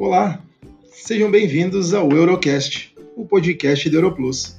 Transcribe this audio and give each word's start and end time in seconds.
Olá, 0.00 0.40
sejam 0.92 1.28
bem-vindos 1.28 1.92
ao 1.92 2.08
Eurocast, 2.12 2.94
o 3.16 3.26
podcast 3.26 3.90
do 3.90 3.96
Europlus. 3.96 4.54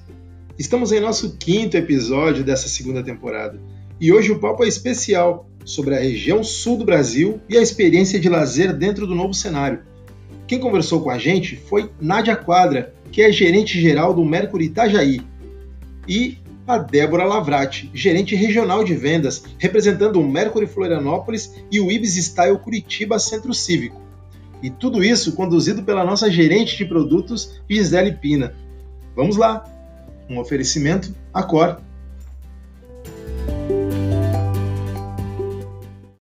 Estamos 0.57 0.91
em 0.91 0.99
nosso 0.99 1.37
quinto 1.37 1.77
episódio 1.77 2.43
dessa 2.43 2.67
segunda 2.67 3.01
temporada 3.01 3.57
e 4.01 4.11
hoje 4.11 4.33
o 4.33 4.39
papo 4.39 4.65
é 4.65 4.67
especial 4.67 5.49
sobre 5.63 5.95
a 5.95 5.99
região 6.01 6.43
sul 6.43 6.75
do 6.75 6.83
Brasil 6.83 7.39
e 7.47 7.57
a 7.57 7.61
experiência 7.61 8.19
de 8.19 8.27
lazer 8.27 8.75
dentro 8.75 9.07
do 9.07 9.15
novo 9.15 9.33
cenário. 9.33 9.79
Quem 10.45 10.59
conversou 10.59 10.99
com 10.99 11.09
a 11.09 11.17
gente 11.17 11.55
foi 11.55 11.89
Nádia 12.01 12.35
Quadra, 12.35 12.93
que 13.09 13.21
é 13.21 13.31
gerente 13.31 13.79
geral 13.79 14.13
do 14.13 14.25
Mercury 14.25 14.65
Itajaí, 14.65 15.21
e 16.05 16.37
a 16.67 16.77
Débora 16.77 17.23
Lavrati, 17.23 17.89
gerente 17.93 18.35
regional 18.35 18.83
de 18.83 18.93
vendas, 18.93 19.45
representando 19.57 20.19
o 20.19 20.29
Mercury 20.29 20.67
Florianópolis 20.67 21.55
e 21.71 21.79
o 21.79 21.89
Ibis 21.89 22.15
Style 22.17 22.59
Curitiba 22.59 23.17
Centro 23.17 23.53
Cívico. 23.53 24.08
E 24.61 24.69
tudo 24.69 25.03
isso 25.03 25.35
conduzido 25.35 25.83
pela 25.83 26.03
nossa 26.03 26.29
gerente 26.29 26.75
de 26.75 26.85
produtos, 26.85 27.61
Gisele 27.69 28.13
Pina. 28.13 28.53
Vamos 29.15 29.37
lá! 29.37 29.65
Um 30.29 30.37
oferecimento 30.37 31.15
Acor. 31.33 31.81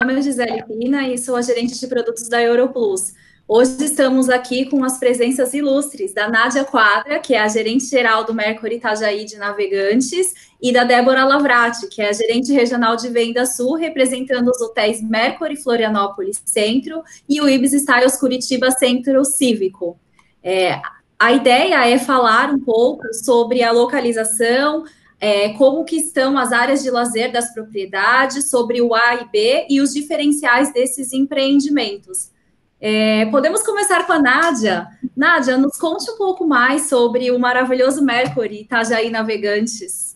Meu 0.01 0.09
nome 0.09 0.19
é 0.19 0.23
Gisele 0.23 0.62
Pina 0.65 1.09
e 1.09 1.16
sou 1.16 1.37
a 1.37 1.42
gerente 1.42 1.78
de 1.78 1.87
produtos 1.87 2.28
da 2.28 2.42
Europlus. 2.42 3.15
Hoje 3.47 3.84
estamos 3.84 4.30
aqui 4.30 4.65
com 4.71 4.83
as 4.83 4.97
presenças 4.98 5.53
ilustres 5.53 6.15
da 6.15 6.30
Nádia 6.30 6.65
Quadra, 6.65 7.19
que 7.19 7.34
é 7.34 7.41
a 7.41 7.47
gerente 7.47 7.84
geral 7.84 8.25
do 8.25 8.33
Mercury 8.33 8.77
Itajaí 8.77 9.27
de 9.27 9.37
Navegantes, 9.37 10.33
e 10.62 10.73
da 10.73 10.83
Débora 10.83 11.27
Lavrati, 11.27 11.87
que 11.89 12.01
é 12.01 12.09
a 12.09 12.12
gerente 12.12 12.51
regional 12.55 12.97
de 12.97 13.11
Venda 13.11 13.45
Sul, 13.45 13.75
representando 13.75 14.48
os 14.48 14.62
hotéis 14.62 15.03
Mercury 15.03 15.57
Florianópolis 15.57 16.41
Centro 16.47 17.03
e 17.28 17.39
o 17.39 17.47
Ibis 17.47 17.75
Styles 17.75 18.17
Curitiba 18.17 18.70
Centro 18.70 19.22
Cívico. 19.27 19.98
É, 20.42 20.81
a 21.19 21.33
ideia 21.33 21.87
é 21.87 21.98
falar 21.98 22.48
um 22.48 22.59
pouco 22.59 23.12
sobre 23.12 23.62
a 23.62 23.70
localização, 23.72 24.84
é, 25.20 25.50
como 25.50 25.84
que 25.84 25.97
estão 25.97 26.39
as 26.39 26.50
áreas 26.50 26.83
de 26.83 26.91
lazer 26.91 27.31
das 27.31 27.53
propriedades, 27.53 28.48
sobre 28.48 28.81
o 28.81 28.95
A 28.95 29.17
e 29.17 29.28
B 29.31 29.67
e 29.69 29.83
os 29.83 29.92
diferenciais 29.92 30.72
desses 30.72 31.12
empreendimentos. 31.12 32.33
É, 32.80 33.27
podemos 33.27 33.62
começar 33.62 34.06
com 34.06 34.12
a 34.12 34.19
Nádia. 34.19 34.89
Nádia, 35.17 35.56
nos 35.56 35.78
conte 35.78 36.11
um 36.11 36.17
pouco 36.17 36.47
mais 36.47 36.89
sobre 36.89 37.31
o 37.31 37.39
maravilhoso 37.39 38.05
Mercury 38.05 38.62
Itajaí 38.62 39.11
Navegantes. 39.11 40.14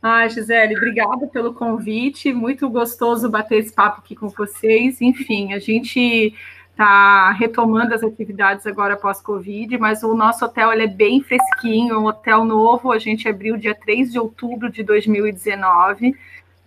Ah, 0.00 0.28
Gisele, 0.28 0.76
obrigada 0.76 1.26
pelo 1.26 1.52
convite. 1.52 2.32
Muito 2.32 2.70
gostoso 2.70 3.28
bater 3.28 3.58
esse 3.58 3.72
papo 3.72 4.00
aqui 4.00 4.14
com 4.14 4.28
vocês. 4.28 5.00
Enfim, 5.00 5.52
a 5.52 5.58
gente 5.58 6.32
está 6.70 7.32
retomando 7.32 7.92
as 7.92 8.04
atividades 8.04 8.64
agora 8.64 8.96
pós-Covid, 8.96 9.76
mas 9.78 10.04
o 10.04 10.14
nosso 10.14 10.44
hotel 10.44 10.70
é 10.70 10.86
bem 10.86 11.20
fresquinho, 11.20 11.98
um 11.98 12.06
hotel 12.06 12.44
novo. 12.44 12.92
A 12.92 12.98
gente 13.00 13.28
abriu 13.28 13.56
dia 13.56 13.74
3 13.74 14.12
de 14.12 14.18
outubro 14.20 14.70
de 14.70 14.84
2019. 14.84 16.14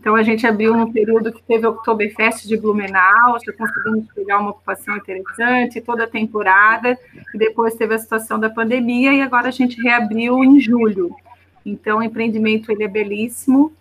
Então, 0.01 0.15
a 0.15 0.23
gente 0.23 0.47
abriu 0.47 0.75
num 0.75 0.91
período 0.91 1.31
que 1.31 1.43
teve 1.43 1.67
o 1.67 1.69
Oktoberfest 1.69 2.47
de 2.47 2.57
Blumenau, 2.57 3.37
já 3.45 3.53
conseguimos 3.53 4.11
pegar 4.15 4.39
uma 4.39 4.49
ocupação 4.49 4.97
interessante, 4.97 5.79
toda 5.79 6.05
a 6.05 6.07
temporada, 6.07 6.97
e 7.35 7.37
depois 7.37 7.75
teve 7.75 7.93
a 7.93 7.99
situação 7.99 8.39
da 8.39 8.49
pandemia, 8.49 9.13
e 9.13 9.21
agora 9.21 9.49
a 9.49 9.51
gente 9.51 9.79
reabriu 9.79 10.43
em 10.43 10.59
julho. 10.59 11.15
Então, 11.63 11.99
o 11.99 12.03
empreendimento 12.03 12.71
ele 12.71 12.83
é 12.83 12.87
belíssimo. 12.87 13.71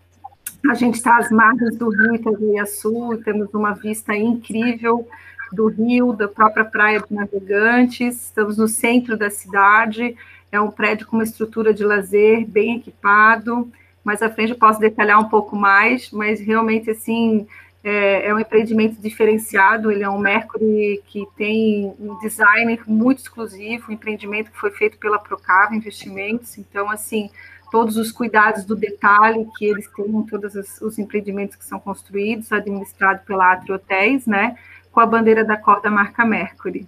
A 0.70 0.74
gente 0.74 0.96
está 0.96 1.16
às 1.16 1.30
margens 1.30 1.74
do 1.78 1.88
Rio 1.88 2.14
Itajaí 2.14 3.22
temos 3.24 3.54
uma 3.54 3.72
vista 3.72 4.14
incrível 4.14 5.08
do 5.50 5.68
rio, 5.68 6.12
da 6.12 6.28
própria 6.28 6.66
praia 6.66 7.00
de 7.00 7.14
Navegantes, 7.14 8.26
estamos 8.26 8.58
no 8.58 8.68
centro 8.68 9.16
da 9.16 9.30
cidade, 9.30 10.14
é 10.52 10.60
um 10.60 10.70
prédio 10.70 11.06
com 11.06 11.16
uma 11.16 11.24
estrutura 11.24 11.72
de 11.72 11.82
lazer 11.82 12.46
bem 12.46 12.76
equipado, 12.76 13.72
mais 14.10 14.22
à 14.22 14.28
frente 14.28 14.50
eu 14.50 14.58
posso 14.58 14.80
detalhar 14.80 15.20
um 15.20 15.28
pouco 15.28 15.54
mais, 15.54 16.10
mas 16.10 16.40
realmente, 16.40 16.90
assim, 16.90 17.46
é, 17.84 18.26
é, 18.26 18.34
um 18.34 18.40
empreendimento 18.40 19.00
diferenciado, 19.00 19.88
ele 19.88 20.02
é 20.02 20.10
um 20.10 20.18
Mercury 20.18 21.00
que 21.06 21.24
tem 21.36 21.94
um 22.00 22.18
design 22.18 22.80
muito 22.88 23.18
exclusivo, 23.18 23.88
um 23.88 23.92
empreendimento 23.92 24.50
que 24.50 24.58
foi 24.58 24.72
feito 24.72 24.98
pela 24.98 25.16
Procava 25.16 25.76
Investimentos, 25.76 26.58
então, 26.58 26.90
assim, 26.90 27.30
todos 27.70 27.96
os 27.96 28.10
cuidados 28.10 28.64
do 28.64 28.74
detalhe 28.74 29.46
que 29.56 29.64
eles 29.64 29.88
têm 29.94 30.06
em 30.06 30.24
todos 30.24 30.56
os, 30.56 30.80
os 30.80 30.98
empreendimentos 30.98 31.54
que 31.54 31.64
são 31.64 31.78
construídos, 31.78 32.50
administrados 32.50 33.22
pela 33.24 33.52
Atri 33.52 33.72
Hotéis, 33.72 34.26
né, 34.26 34.56
com 34.90 34.98
a 34.98 35.06
bandeira 35.06 35.44
da 35.44 35.56
cor 35.56 35.80
da 35.80 35.88
marca 35.88 36.24
Mercury. 36.24 36.84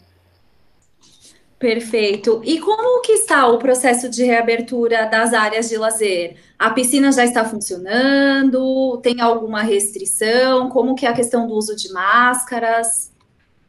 Perfeito. 1.63 2.43
E 2.45 2.59
como 2.59 3.01
que 3.03 3.13
está 3.13 3.47
o 3.47 3.57
processo 3.57 4.11
de 4.11 4.25
reabertura 4.25 5.07
das 5.07 5.33
áreas 5.33 5.69
de 5.69 5.77
lazer? 5.77 6.35
A 6.59 6.71
piscina 6.71 7.13
já 7.13 7.25
está 7.25 7.45
funcionando? 7.45 8.99
Tem 9.01 9.21
alguma 9.21 9.63
restrição? 9.63 10.69
Como 10.69 10.97
que 10.97 11.07
é 11.07 11.09
a 11.09 11.13
questão 11.13 11.47
do 11.47 11.55
uso 11.55 11.77
de 11.77 11.93
máscaras? 11.93 13.13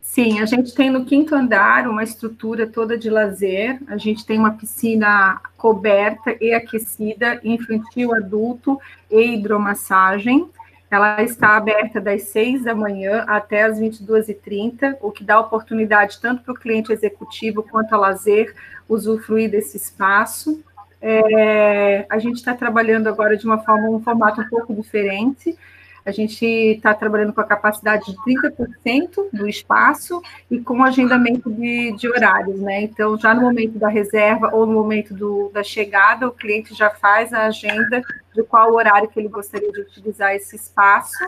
Sim, 0.02 0.40
a 0.40 0.46
gente 0.48 0.74
tem 0.74 0.90
no 0.90 1.06
quinto 1.06 1.36
andar 1.36 1.88
uma 1.88 2.04
estrutura 2.04 2.66
toda 2.66 2.98
de 2.98 3.12
lazer. 3.12 3.80
A 3.86 3.96
gente 3.96 4.26
tem 4.26 4.40
uma 4.40 4.54
piscina 4.54 5.40
coberta 5.56 6.36
e 6.42 6.52
aquecida, 6.52 7.40
infantil, 7.44 8.16
adulto 8.16 8.80
e 9.12 9.36
hidromassagem. 9.36 10.50
Ela 10.94 11.24
está 11.24 11.58
aberta 11.58 12.00
das 12.00 12.22
6 12.26 12.66
da 12.66 12.76
manhã 12.76 13.26
até 13.28 13.64
as 13.64 13.80
22h30, 13.80 14.96
o 15.02 15.10
que 15.10 15.24
dá 15.24 15.40
oportunidade 15.40 16.22
tanto 16.22 16.44
para 16.44 16.52
o 16.54 16.56
cliente 16.56 16.94
executivo 16.94 17.64
quanto 17.64 17.96
a 17.96 17.98
lazer 17.98 18.54
usufruir 18.88 19.50
desse 19.50 19.76
espaço. 19.76 20.64
É, 21.02 22.06
a 22.08 22.20
gente 22.20 22.36
está 22.36 22.54
trabalhando 22.54 23.08
agora 23.08 23.36
de 23.36 23.44
uma 23.44 23.58
forma, 23.58 23.90
um 23.90 24.04
formato 24.04 24.42
um 24.42 24.48
pouco 24.48 24.72
diferente. 24.72 25.58
A 26.06 26.12
gente 26.12 26.46
está 26.46 26.94
trabalhando 26.94 27.34
com 27.34 27.40
a 27.40 27.46
capacidade 27.46 28.06
de 28.06 28.18
30% 28.18 29.30
do 29.32 29.48
espaço 29.48 30.22
e 30.52 30.60
com 30.60 30.84
agendamento 30.84 31.50
de, 31.50 31.94
de, 31.94 32.10
horários, 32.10 32.60
né? 32.60 32.82
Então, 32.82 33.18
já 33.18 33.34
no 33.34 33.42
momento 33.42 33.80
da 33.80 33.88
reserva 33.88 34.50
ou 34.54 34.66
no 34.66 34.74
momento 34.74 35.14
do, 35.14 35.50
da 35.54 35.64
chegada, 35.64 36.28
o 36.28 36.32
cliente 36.32 36.74
já 36.74 36.90
faz 36.90 37.34
a 37.34 37.46
agenda 37.46 38.02
de 38.36 38.44
qual 38.44 38.74
horário 38.74 39.08
que 39.08 39.20
ele 39.20 39.30
gostaria 39.30 39.72
de 39.72 39.82
utilizar 39.82 40.36
esse 40.36 40.56
espaço. 40.56 41.26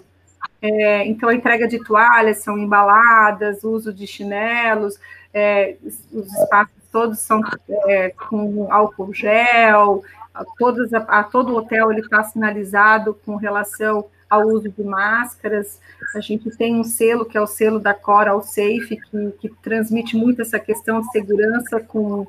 É, 0.61 1.05
então, 1.05 1.29
a 1.29 1.33
entrega 1.33 1.67
de 1.67 1.81
toalhas 1.83 2.39
são 2.39 2.57
embaladas, 2.57 3.63
uso 3.63 3.93
de 3.93 4.05
chinelos, 4.05 4.99
é, 5.33 5.77
os 5.83 6.33
espaços 6.33 6.75
todos 6.91 7.19
são 7.19 7.41
é, 7.87 8.09
com 8.09 8.71
álcool 8.71 9.13
gel, 9.13 10.01
a, 10.33 10.45
todos, 10.57 10.93
a, 10.93 10.99
a 10.99 11.23
todo 11.23 11.53
o 11.53 11.57
hotel 11.57 11.91
ele 11.91 12.01
está 12.01 12.23
sinalizado 12.23 13.13
com 13.25 13.35
relação 13.35 14.05
ao 14.29 14.47
uso 14.47 14.69
de 14.69 14.83
máscaras. 14.83 15.79
A 16.15 16.19
gente 16.19 16.49
tem 16.57 16.75
um 16.75 16.83
selo, 16.83 17.25
que 17.25 17.37
é 17.37 17.41
o 17.41 17.47
selo 17.47 17.79
da 17.79 17.93
Cora 17.93 18.39
Safe, 18.41 18.97
que, 18.97 19.31
que 19.39 19.49
transmite 19.61 20.15
muito 20.15 20.41
essa 20.41 20.59
questão 20.59 21.01
de 21.01 21.11
segurança 21.11 21.79
com 21.79 22.27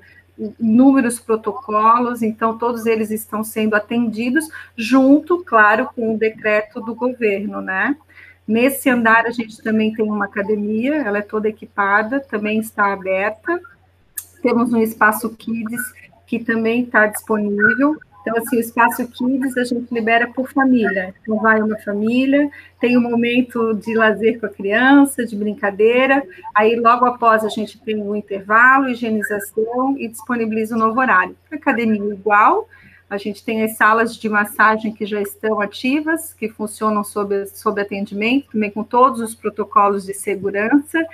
inúmeros 0.61 1.19
protocolos, 1.19 2.23
então 2.23 2.59
todos 2.59 2.85
eles 2.85 3.11
estão 3.11 3.43
sendo 3.43 3.75
atendidos, 3.75 4.47
junto, 4.77 5.43
claro, 5.43 5.89
com 5.95 6.15
o 6.15 6.19
decreto 6.19 6.81
do 6.81 6.95
governo, 6.95 7.61
né? 7.61 7.97
Nesse 8.47 8.89
andar 8.89 9.27
a 9.27 9.31
gente 9.31 9.61
também 9.63 9.93
tem 9.93 10.05
uma 10.05 10.27
academia, 10.27 10.97
ela 10.97 11.19
é 11.19 11.23
toda 11.23 11.49
equipada, 11.49 12.21
também 12.21 12.61
está 12.61 12.93
aberta. 12.93 13.61
Temos 14.41 14.73
um 14.73 14.81
espaço 14.81 15.31
Kids 15.31 15.83
que 16.27 16.39
também 16.39 16.83
está 16.83 17.07
disponível. 17.07 17.99
Então, 18.27 18.43
assim, 18.43 18.57
o 18.57 18.61
espaço 18.61 19.07
Kids 19.07 19.57
a 19.57 19.63
gente 19.63 19.95
libera 19.95 20.27
por 20.27 20.51
família. 20.51 21.15
Então, 21.23 21.39
vai 21.39 21.63
uma 21.63 21.79
família, 21.79 22.51
tem 22.81 22.99
um 22.99 23.01
momento 23.01 23.73
de 23.75 23.95
lazer 23.95 24.41
com 24.41 24.47
a 24.47 24.49
criança, 24.49 25.25
de 25.25 25.37
brincadeira, 25.37 26.27
aí 26.53 26.75
logo 26.75 27.07
após 27.07 27.45
a 27.45 27.49
gente 27.49 27.79
tem 27.79 28.03
um 28.03 28.17
intervalo, 28.17 28.89
higienização 28.89 29.97
e 29.97 30.09
disponibiliza 30.09 30.75
um 30.75 30.79
novo 30.79 30.99
horário. 30.99 31.37
Academia 31.53 32.13
igual, 32.13 32.69
a 33.09 33.17
gente 33.17 33.45
tem 33.45 33.63
as 33.63 33.77
salas 33.77 34.17
de 34.17 34.29
massagem 34.29 34.93
que 34.93 35.07
já 35.07 35.23
estão 35.23 35.61
ativas, 35.61 36.35
que 36.35 36.49
funcionam 36.49 37.05
sob, 37.05 37.47
sob 37.47 37.81
atendimento, 37.81 38.51
também 38.51 38.73
com 38.73 38.83
todos 38.83 39.21
os 39.21 39.37
protocolos 39.37 40.05
de 40.05 40.15
segurança. 40.15 41.07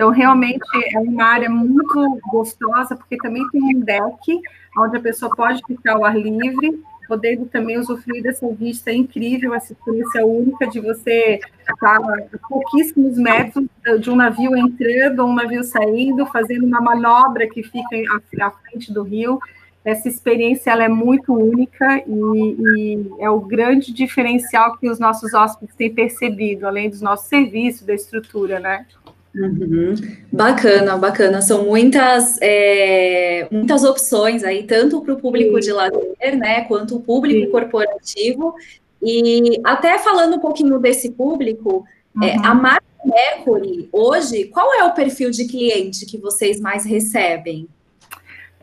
Então, 0.00 0.08
realmente 0.08 0.64
é 0.94 0.98
uma 0.98 1.24
área 1.24 1.50
muito 1.50 2.18
gostosa, 2.32 2.96
porque 2.96 3.18
também 3.18 3.46
tem 3.50 3.60
um 3.76 3.80
deck 3.80 4.40
onde 4.78 4.96
a 4.96 5.00
pessoa 5.00 5.30
pode 5.36 5.60
ficar 5.66 5.92
ao 5.92 6.06
ar 6.06 6.16
livre, 6.16 6.82
podendo 7.06 7.44
também 7.44 7.76
usufruir 7.76 8.22
dessa 8.22 8.50
vista 8.50 8.90
incrível, 8.90 9.52
essa 9.52 9.74
experiência 9.74 10.24
única 10.24 10.66
de 10.68 10.80
você 10.80 11.38
estar 11.68 11.96
a 11.96 12.38
pouquíssimos 12.48 13.18
metros 13.18 13.66
de 14.00 14.10
um 14.10 14.16
navio 14.16 14.56
entrando 14.56 15.20
ou 15.20 15.28
um 15.28 15.34
navio 15.34 15.62
saindo, 15.62 16.24
fazendo 16.24 16.64
uma 16.64 16.80
manobra 16.80 17.46
que 17.46 17.62
fica 17.62 17.94
à 18.40 18.50
frente 18.50 18.90
do 18.94 19.02
rio. 19.02 19.38
Essa 19.84 20.08
experiência 20.08 20.70
ela 20.70 20.84
é 20.84 20.88
muito 20.88 21.34
única 21.34 22.02
e, 22.06 22.56
e 22.76 23.10
é 23.18 23.28
o 23.28 23.40
grande 23.40 23.92
diferencial 23.92 24.78
que 24.78 24.88
os 24.88 24.98
nossos 24.98 25.34
hóspedes 25.34 25.74
têm 25.74 25.92
percebido, 25.92 26.66
além 26.66 26.88
dos 26.88 27.02
nossos 27.02 27.28
serviços, 27.28 27.86
da 27.86 27.94
estrutura, 27.94 28.58
né? 28.58 28.86
Uhum. 29.34 29.94
Bacana, 30.32 30.96
bacana. 30.96 31.40
São 31.40 31.64
muitas, 31.64 32.38
é, 32.42 33.46
muitas 33.50 33.84
opções 33.84 34.42
aí, 34.42 34.64
tanto 34.64 35.00
para 35.02 35.14
o 35.14 35.20
público 35.20 35.54
Sim. 35.54 35.60
de 35.60 35.72
lazer, 35.72 36.36
né, 36.36 36.62
quanto 36.64 36.96
o 36.96 37.00
público 37.00 37.46
Sim. 37.46 37.50
corporativo. 37.50 38.54
E 39.02 39.60
até 39.64 39.98
falando 39.98 40.36
um 40.36 40.40
pouquinho 40.40 40.78
desse 40.78 41.10
público, 41.12 41.84
é, 42.16 42.18
uhum. 42.18 42.44
é, 42.44 42.46
a 42.46 42.54
marca 42.54 42.84
Mercury, 43.04 43.88
hoje, 43.92 44.44
qual 44.46 44.74
é 44.74 44.84
o 44.84 44.92
perfil 44.92 45.30
de 45.30 45.46
cliente 45.46 46.04
que 46.04 46.18
vocês 46.18 46.60
mais 46.60 46.84
recebem? 46.84 47.66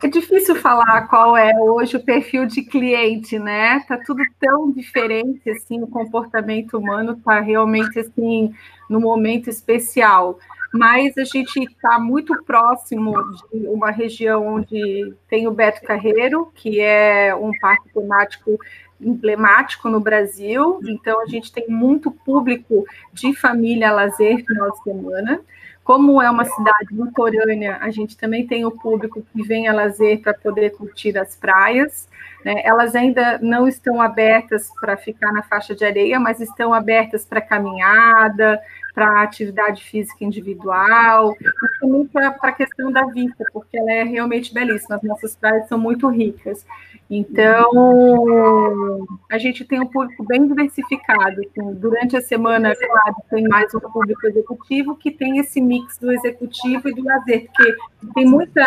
É 0.00 0.06
difícil 0.06 0.54
falar 0.54 1.08
qual 1.08 1.36
é 1.36 1.52
hoje 1.58 1.96
o 1.96 2.04
perfil 2.04 2.46
de 2.46 2.62
cliente, 2.62 3.36
né? 3.36 3.80
Tá 3.80 3.98
tudo 3.98 4.22
tão 4.38 4.70
diferente 4.70 5.50
assim, 5.50 5.82
o 5.82 5.88
comportamento 5.88 6.78
humano 6.78 7.14
está 7.14 7.40
realmente 7.40 7.98
assim 7.98 8.54
no 8.88 9.00
momento 9.00 9.50
especial. 9.50 10.38
Mas 10.72 11.16
a 11.16 11.24
gente 11.24 11.62
está 11.64 11.98
muito 11.98 12.42
próximo 12.44 13.14
de 13.52 13.66
uma 13.66 13.90
região 13.90 14.46
onde 14.46 15.14
tem 15.28 15.48
o 15.48 15.52
Beto 15.52 15.82
Carreiro, 15.82 16.52
que 16.54 16.80
é 16.80 17.34
um 17.34 17.52
parque 17.58 17.88
temático 17.92 18.58
emblemático 19.00 19.88
no 19.88 20.00
Brasil. 20.00 20.80
Então 20.86 21.22
a 21.22 21.26
gente 21.26 21.52
tem 21.52 21.68
muito 21.68 22.10
público 22.10 22.84
de 23.12 23.34
família 23.34 23.92
lazer 23.92 24.44
final 24.44 24.70
de 24.72 24.82
semana. 24.82 25.40
Como 25.82 26.20
é 26.20 26.30
uma 26.30 26.44
cidade 26.44 26.88
litorânea, 26.92 27.78
a 27.80 27.90
gente 27.90 28.14
também 28.14 28.46
tem 28.46 28.66
o 28.66 28.70
público 28.70 29.24
que 29.32 29.42
vem 29.42 29.68
a 29.68 29.72
lazer 29.72 30.20
para 30.20 30.34
poder 30.34 30.70
curtir 30.70 31.16
as 31.16 31.34
praias. 31.34 32.06
Né? 32.44 32.60
Elas 32.62 32.94
ainda 32.94 33.38
não 33.38 33.66
estão 33.66 34.02
abertas 34.02 34.70
para 34.78 34.98
ficar 34.98 35.32
na 35.32 35.42
faixa 35.42 35.74
de 35.74 35.86
areia, 35.86 36.20
mas 36.20 36.40
estão 36.40 36.74
abertas 36.74 37.24
para 37.24 37.40
caminhada, 37.40 38.60
para 38.98 39.22
atividade 39.22 39.84
física 39.84 40.24
individual, 40.24 41.32
e 41.40 41.78
também 41.78 42.04
para 42.08 42.34
a 42.42 42.52
questão 42.52 42.90
da 42.90 43.06
vista, 43.06 43.44
porque 43.52 43.78
ela 43.78 43.92
é 43.92 44.02
realmente 44.02 44.52
belíssima. 44.52 44.96
As 44.96 45.02
nossas 45.04 45.36
praias 45.36 45.68
são 45.68 45.78
muito 45.78 46.08
ricas. 46.08 46.66
Então, 47.10 49.06
a 49.30 49.38
gente 49.38 49.64
tem 49.64 49.80
um 49.80 49.86
público 49.86 50.22
bem 50.24 50.46
diversificado. 50.46 51.40
Assim, 51.40 51.74
durante 51.74 52.16
a 52.16 52.20
semana, 52.20 52.74
claro, 52.76 53.16
tem 53.30 53.48
mais 53.48 53.74
um 53.74 53.80
público 53.80 54.26
executivo 54.26 54.94
que 54.94 55.10
tem 55.10 55.38
esse 55.38 55.58
mix 55.58 55.96
do 55.96 56.12
executivo 56.12 56.86
e 56.88 56.94
do 56.94 57.02
lazer, 57.02 57.46
porque 57.46 57.76
tem 58.14 58.26
muita 58.26 58.62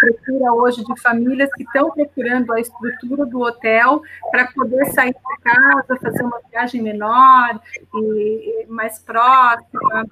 procura 0.00 0.52
hoje 0.52 0.84
de 0.84 1.00
famílias 1.00 1.50
que 1.54 1.62
estão 1.62 1.90
procurando 1.90 2.52
a 2.52 2.60
estrutura 2.60 3.24
do 3.24 3.40
hotel 3.40 4.02
para 4.30 4.46
poder 4.52 4.84
sair 4.92 5.14
de 5.14 5.42
casa, 5.42 5.98
fazer 6.02 6.22
uma 6.22 6.40
viagem 6.50 6.82
menor 6.82 7.58
e, 7.94 8.62
e 8.62 8.66
mais 8.68 8.98
próxima, 8.98 10.06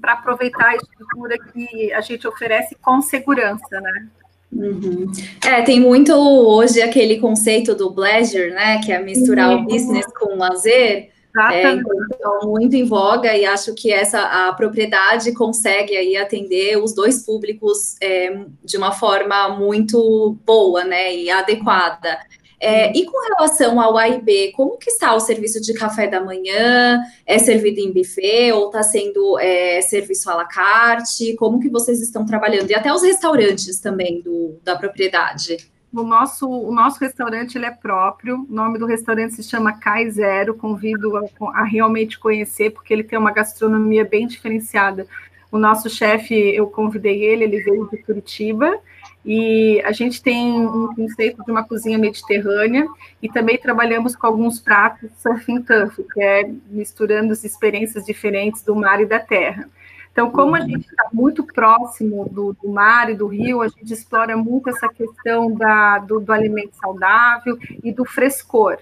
para 0.00 0.14
aproveitar 0.14 0.70
a 0.70 0.76
estrutura 0.76 1.36
que 1.52 1.92
a 1.92 2.00
gente 2.00 2.26
oferece 2.26 2.74
com 2.76 3.02
segurança, 3.02 3.78
né? 3.78 4.08
Uhum. 4.54 5.10
É, 5.44 5.62
tem 5.62 5.80
muito 5.80 6.12
hoje 6.12 6.80
aquele 6.80 7.18
conceito 7.18 7.74
do 7.74 7.92
pleasure, 7.92 8.50
né? 8.50 8.80
Que 8.82 8.92
é 8.92 9.02
misturar 9.02 9.50
uhum. 9.50 9.62
o 9.62 9.64
business 9.64 10.06
com 10.18 10.34
o 10.34 10.38
lazer. 10.38 11.10
É, 11.50 11.72
então, 11.72 12.40
muito 12.44 12.76
em 12.76 12.84
voga 12.84 13.36
e 13.36 13.44
acho 13.44 13.74
que 13.74 13.92
essa 13.92 14.20
a 14.20 14.52
propriedade 14.52 15.32
consegue 15.32 15.96
aí 15.96 16.16
atender 16.16 16.78
os 16.78 16.94
dois 16.94 17.26
públicos 17.26 17.96
é, 18.00 18.38
de 18.64 18.76
uma 18.76 18.92
forma 18.92 19.48
muito 19.48 20.36
boa, 20.46 20.84
né, 20.84 21.12
e 21.12 21.28
adequada. 21.28 22.20
É, 22.64 22.96
e 22.96 23.04
com 23.04 23.18
relação 23.28 23.78
ao 23.78 23.98
A 23.98 24.08
e 24.08 24.22
B, 24.22 24.50
como 24.56 24.78
que 24.78 24.88
está 24.88 25.14
o 25.14 25.20
serviço 25.20 25.60
de 25.60 25.74
café 25.74 26.06
da 26.06 26.24
manhã? 26.24 26.98
É 27.26 27.38
servido 27.38 27.78
em 27.78 27.92
buffet 27.92 28.52
ou 28.52 28.68
está 28.68 28.82
sendo 28.82 29.38
é, 29.38 29.82
serviço 29.82 30.30
à 30.30 30.34
la 30.34 30.46
carte? 30.46 31.36
Como 31.36 31.60
que 31.60 31.68
vocês 31.68 32.00
estão 32.00 32.24
trabalhando? 32.24 32.70
E 32.70 32.74
até 32.74 32.90
os 32.90 33.02
restaurantes 33.02 33.78
também 33.80 34.22
do, 34.22 34.58
da 34.64 34.76
propriedade. 34.76 35.58
O 35.92 36.02
nosso, 36.02 36.48
o 36.48 36.72
nosso 36.74 36.98
restaurante 37.00 37.58
ele 37.58 37.66
é 37.66 37.70
próprio, 37.70 38.46
o 38.48 38.52
nome 38.54 38.78
do 38.78 38.86
restaurante 38.86 39.34
se 39.34 39.42
chama 39.42 39.78
Cai 39.78 40.10
Zero, 40.10 40.54
convido 40.54 41.18
a, 41.18 41.24
a 41.60 41.64
realmente 41.64 42.18
conhecer, 42.18 42.70
porque 42.70 42.94
ele 42.94 43.04
tem 43.04 43.18
uma 43.18 43.30
gastronomia 43.30 44.06
bem 44.06 44.26
diferenciada. 44.26 45.06
O 45.52 45.58
nosso 45.58 45.90
chefe, 45.90 46.34
eu 46.34 46.66
convidei 46.66 47.22
ele, 47.22 47.44
ele 47.44 47.60
veio 47.60 47.86
de 47.90 47.98
Curitiba, 47.98 48.80
e 49.24 49.80
a 49.84 49.92
gente 49.92 50.22
tem 50.22 50.66
um 50.66 50.94
conceito 50.94 51.42
de 51.44 51.50
uma 51.50 51.64
cozinha 51.64 51.96
mediterrânea 51.96 52.86
e 53.22 53.28
também 53.28 53.56
trabalhamos 53.56 54.14
com 54.14 54.26
alguns 54.26 54.60
pratos 54.60 55.10
surf 55.16 55.50
and 55.50 55.62
turf, 55.62 56.02
que 56.12 56.22
é 56.22 56.50
misturando 56.68 57.32
as 57.32 57.42
experiências 57.42 58.04
diferentes 58.04 58.62
do 58.62 58.76
mar 58.76 59.00
e 59.00 59.06
da 59.06 59.18
terra. 59.18 59.68
Então, 60.12 60.30
como 60.30 60.54
a 60.54 60.60
gente 60.60 60.86
está 60.86 61.08
muito 61.12 61.42
próximo 61.44 62.28
do, 62.28 62.52
do, 62.52 62.68
mar 62.68 63.10
e 63.10 63.16
do 63.16 63.26
rio, 63.26 63.62
a 63.62 63.68
gente 63.68 63.92
explora 63.92 64.36
muito 64.36 64.68
essa 64.68 64.88
questão 64.88 65.52
da, 65.52 65.98
do, 65.98 66.20
do 66.20 66.32
alimento 66.32 66.76
saudável 66.76 67.58
e 67.82 67.92
do 67.92 68.04
frescor. 68.04 68.78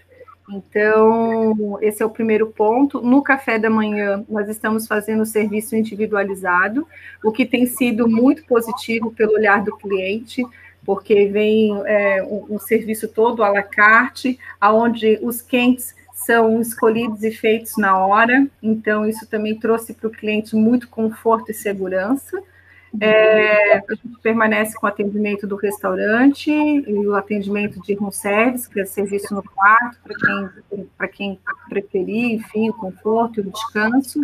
Então, 0.53 1.79
esse 1.81 2.03
é 2.03 2.07
o 2.07 2.11
primeiro 2.11 2.49
ponto. 2.49 3.01
No 3.01 3.23
café 3.23 3.59
da 3.59 3.71
manhã, 3.71 4.25
nós 4.29 4.49
estamos 4.49 4.87
fazendo 4.87 5.23
o 5.23 5.27
serviço 5.27 5.75
individualizado, 5.75 6.87
o 7.25 7.33
que 7.33 7.47
tem 7.47 7.65
sido 7.65 8.07
muito 8.07 8.45
positivo 8.45 9.11
pelo 9.13 9.33
olhar 9.33 9.65
do 9.65 9.77
cliente, 9.77 10.45
porque 10.85 11.27
vem 11.27 11.81
é, 11.87 12.23
um, 12.23 12.57
um, 12.57 12.59
serviço 12.59 13.09
todo 13.09 13.43
à 13.43 13.49
la 13.49 13.63
carte, 13.63 14.39
onde 14.63 15.19
os 15.23 15.41
quentes 15.41 15.95
são 16.13 16.61
escolhidos 16.61 17.23
e 17.23 17.31
feitos 17.31 17.77
na 17.77 17.99
hora, 17.99 18.47
então 18.63 19.09
isso 19.09 19.27
também 19.27 19.59
trouxe 19.59 19.93
para 19.95 20.07
o 20.07 20.11
cliente 20.11 20.55
muito 20.55 20.89
conforto 20.89 21.51
e 21.51 21.55
segurança. 21.55 22.43
É, 23.01 23.79
a 23.79 23.95
gente 23.95 24.19
permanece 24.23 24.77
com 24.77 24.87
o 24.87 24.89
atendimento 24.89 25.47
do 25.47 25.57
restaurante 25.57 26.51
e 26.51 27.07
o 27.07 27.15
atendimento 27.15 27.81
de 27.81 27.95
room 27.95 28.13
service, 28.13 28.69
que 28.69 28.81
é 28.81 28.85
serviço 28.85 29.35
no 29.35 29.43
quarto, 29.43 29.99
para 30.97 31.09
quem, 31.09 31.39
quem 31.39 31.41
preferir, 31.69 32.33
enfim, 32.35 32.69
o 32.69 32.75
conforto 32.75 33.41
e 33.41 33.41
o 33.41 33.51
descanso, 33.51 34.21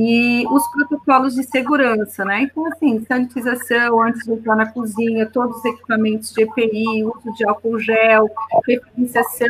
e 0.00 0.46
os 0.48 0.66
protocolos 0.68 1.34
de 1.34 1.42
segurança, 1.42 2.24
né? 2.24 2.42
Então, 2.42 2.64
assim, 2.66 3.04
sanitização 3.04 4.00
antes 4.00 4.24
de 4.24 4.32
entrar 4.32 4.54
na 4.54 4.70
cozinha, 4.70 5.26
todos 5.26 5.58
os 5.58 5.64
equipamentos 5.64 6.32
de 6.32 6.42
EPI, 6.44 7.04
uso 7.04 7.34
de 7.34 7.44
álcool 7.44 7.80
gel, 7.80 8.30
referenciação 8.64 9.48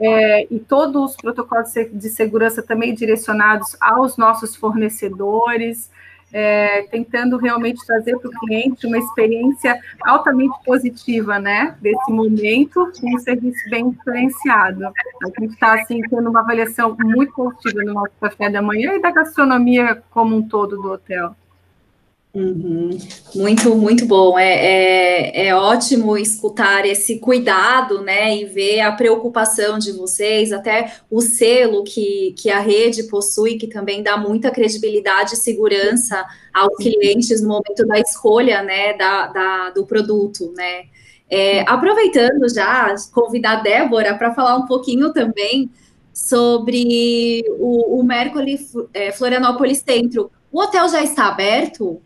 é, 0.00 0.46
e 0.50 0.60
todos 0.60 1.10
os 1.10 1.16
protocolos 1.16 1.72
de 1.92 2.08
segurança 2.08 2.62
também 2.62 2.94
direcionados 2.94 3.76
aos 3.80 4.16
nossos 4.16 4.54
fornecedores 4.54 5.90
é, 6.32 6.82
tentando 6.90 7.36
realmente 7.36 7.84
trazer 7.86 8.18
para 8.18 8.28
o 8.28 8.32
cliente 8.40 8.86
uma 8.86 8.98
experiência 8.98 9.78
altamente 10.06 10.54
positiva, 10.64 11.38
né, 11.38 11.76
desse 11.80 12.10
momento, 12.10 12.90
um 13.02 13.18
serviço 13.18 13.68
bem 13.70 13.90
diferenciado. 13.90 14.86
A 14.86 15.40
gente 15.40 15.54
está, 15.54 15.74
assim, 15.74 16.00
tendo 16.02 16.28
uma 16.28 16.40
avaliação 16.40 16.96
muito 16.98 17.32
positiva 17.32 17.82
no 17.84 17.94
nosso 17.94 18.12
café 18.20 18.50
da 18.50 18.62
manhã 18.62 18.94
e 18.94 19.00
da 19.00 19.10
gastronomia 19.10 20.02
como 20.10 20.36
um 20.36 20.46
todo 20.46 20.80
do 20.80 20.92
hotel. 20.92 21.34
Uhum. 22.34 22.90
Muito, 23.34 23.74
muito 23.74 24.06
bom. 24.06 24.38
É, 24.38 24.54
é, 24.54 25.46
é, 25.46 25.54
ótimo 25.54 26.16
escutar 26.16 26.84
esse 26.84 27.18
cuidado, 27.18 28.02
né? 28.02 28.36
E 28.36 28.44
ver 28.44 28.80
a 28.80 28.92
preocupação 28.92 29.78
de 29.78 29.92
vocês, 29.92 30.52
até 30.52 30.92
o 31.10 31.20
selo 31.22 31.82
que, 31.84 32.34
que 32.38 32.50
a 32.50 32.60
rede 32.60 33.04
possui, 33.04 33.56
que 33.56 33.66
também 33.66 34.02
dá 34.02 34.16
muita 34.16 34.50
credibilidade 34.50 35.34
e 35.34 35.38
segurança 35.38 36.24
aos 36.52 36.76
clientes 36.76 37.40
no 37.40 37.48
momento 37.48 37.86
da 37.86 37.98
escolha, 37.98 38.62
né? 38.62 38.92
Da, 38.94 39.26
da 39.28 39.70
do 39.70 39.86
produto, 39.86 40.52
né? 40.54 40.84
É, 41.30 41.60
aproveitando 41.62 42.48
já, 42.48 42.94
convidar 43.12 43.58
a 43.58 43.62
Débora 43.62 44.14
para 44.16 44.34
falar 44.34 44.56
um 44.56 44.66
pouquinho 44.66 45.12
também 45.12 45.70
sobre 46.12 47.42
o, 47.58 48.00
o 48.00 48.02
Mercury 48.02 48.58
é, 48.92 49.12
Florianópolis 49.12 49.78
Centro. 49.78 50.30
O 50.50 50.60
hotel 50.60 50.88
já 50.88 51.02
está 51.02 51.28
aberto? 51.28 52.00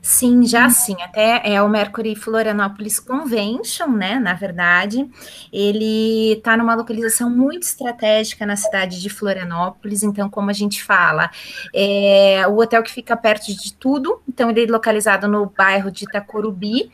Sim, 0.00 0.44
já 0.44 0.68
sim. 0.68 0.96
Até 1.00 1.40
é 1.44 1.62
o 1.62 1.68
Mercury 1.68 2.16
Florianópolis 2.16 2.98
Convention, 2.98 3.86
né? 3.88 4.18
Na 4.18 4.34
verdade, 4.34 5.08
ele 5.52 6.32
está 6.32 6.56
numa 6.56 6.74
localização 6.74 7.30
muito 7.30 7.62
estratégica 7.62 8.44
na 8.44 8.56
cidade 8.56 9.00
de 9.00 9.08
Florianópolis. 9.08 10.02
Então, 10.02 10.28
como 10.28 10.50
a 10.50 10.52
gente 10.52 10.82
fala, 10.82 11.30
é 11.72 12.44
o 12.48 12.58
hotel 12.58 12.82
que 12.82 12.90
fica 12.90 13.16
perto 13.16 13.46
de 13.46 13.74
tudo. 13.74 14.20
Então, 14.28 14.50
ele 14.50 14.64
é 14.64 14.66
localizado 14.66 15.28
no 15.28 15.46
bairro 15.46 15.90
de 15.90 16.04
Itacorubi. 16.04 16.90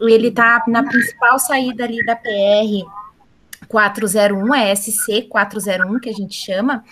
Ele 0.00 0.28
está 0.28 0.62
na 0.68 0.84
principal 0.84 1.38
saída 1.40 1.84
ali 1.84 2.04
da 2.04 2.14
PR 2.14 2.86
401, 3.68 4.54
é 4.54 4.74
SC 4.74 5.22
401 5.28 5.98
que 5.98 6.08
a 6.10 6.12
gente 6.12 6.34
chama, 6.34 6.84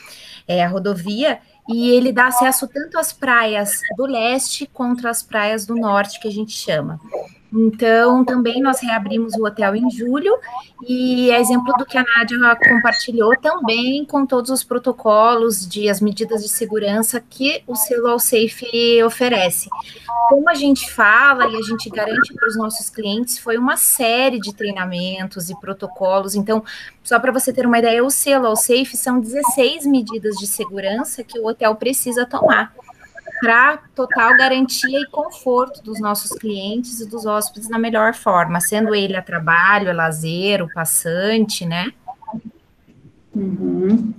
é 0.46 0.64
a 0.64 0.68
rodovia 0.68 1.40
e 1.72 1.90
ele 1.90 2.12
dá 2.12 2.26
acesso 2.26 2.66
tanto 2.68 2.98
às 2.98 3.12
praias 3.12 3.80
do 3.96 4.06
leste 4.06 4.66
quanto 4.66 5.06
às 5.06 5.22
praias 5.22 5.64
do 5.64 5.74
norte, 5.76 6.20
que 6.20 6.28
a 6.28 6.32
gente 6.32 6.52
chama. 6.52 7.00
Então, 7.52 8.24
também 8.24 8.62
nós 8.62 8.80
reabrimos 8.80 9.34
o 9.34 9.44
hotel 9.44 9.74
em 9.74 9.90
julho, 9.90 10.38
e 10.86 11.30
é 11.30 11.40
exemplo 11.40 11.74
do 11.76 11.84
que 11.84 11.98
a 11.98 12.04
Nádia 12.04 12.56
compartilhou 12.56 13.36
também 13.36 14.04
com 14.04 14.24
todos 14.24 14.50
os 14.50 14.62
protocolos 14.62 15.66
de 15.66 15.88
as 15.88 16.00
medidas 16.00 16.42
de 16.42 16.48
segurança 16.48 17.20
que 17.20 17.62
o 17.66 17.74
selo 17.74 18.18
Safe 18.18 19.02
oferece. 19.04 19.68
Como 20.28 20.48
a 20.48 20.54
gente 20.54 20.90
fala 20.92 21.48
e 21.48 21.56
a 21.56 21.62
gente 21.62 21.90
garante 21.90 22.32
para 22.34 22.48
os 22.48 22.56
nossos 22.56 22.88
clientes, 22.88 23.36
foi 23.36 23.58
uma 23.58 23.76
série 23.76 24.38
de 24.38 24.54
treinamentos 24.54 25.50
e 25.50 25.60
protocolos. 25.60 26.36
Então, 26.36 26.62
só 27.02 27.18
para 27.18 27.32
você 27.32 27.52
ter 27.52 27.66
uma 27.66 27.80
ideia, 27.80 28.04
o 28.04 28.10
selo 28.10 28.54
Safe 28.54 28.96
são 28.96 29.18
16 29.18 29.86
medidas 29.86 30.36
de 30.36 30.46
segurança 30.46 31.24
que 31.24 31.38
o 31.38 31.46
hotel 31.46 31.74
precisa 31.74 32.24
tomar 32.24 32.72
para 33.40 33.78
total 33.94 34.36
garantia 34.36 35.00
e 35.00 35.06
conforto 35.06 35.82
dos 35.82 36.00
nossos 36.00 36.30
clientes 36.38 37.00
e 37.00 37.08
dos 37.08 37.26
hóspedes 37.26 37.68
na 37.68 37.78
melhor 37.78 38.14
forma, 38.14 38.60
sendo 38.60 38.94
ele 38.94 39.16
a 39.16 39.22
trabalho, 39.22 39.90
a 39.90 39.94
lazer, 39.94 40.62
o 40.62 40.72
passante, 40.72 41.64
né? 41.64 41.92
Uhum. 43.34 44.12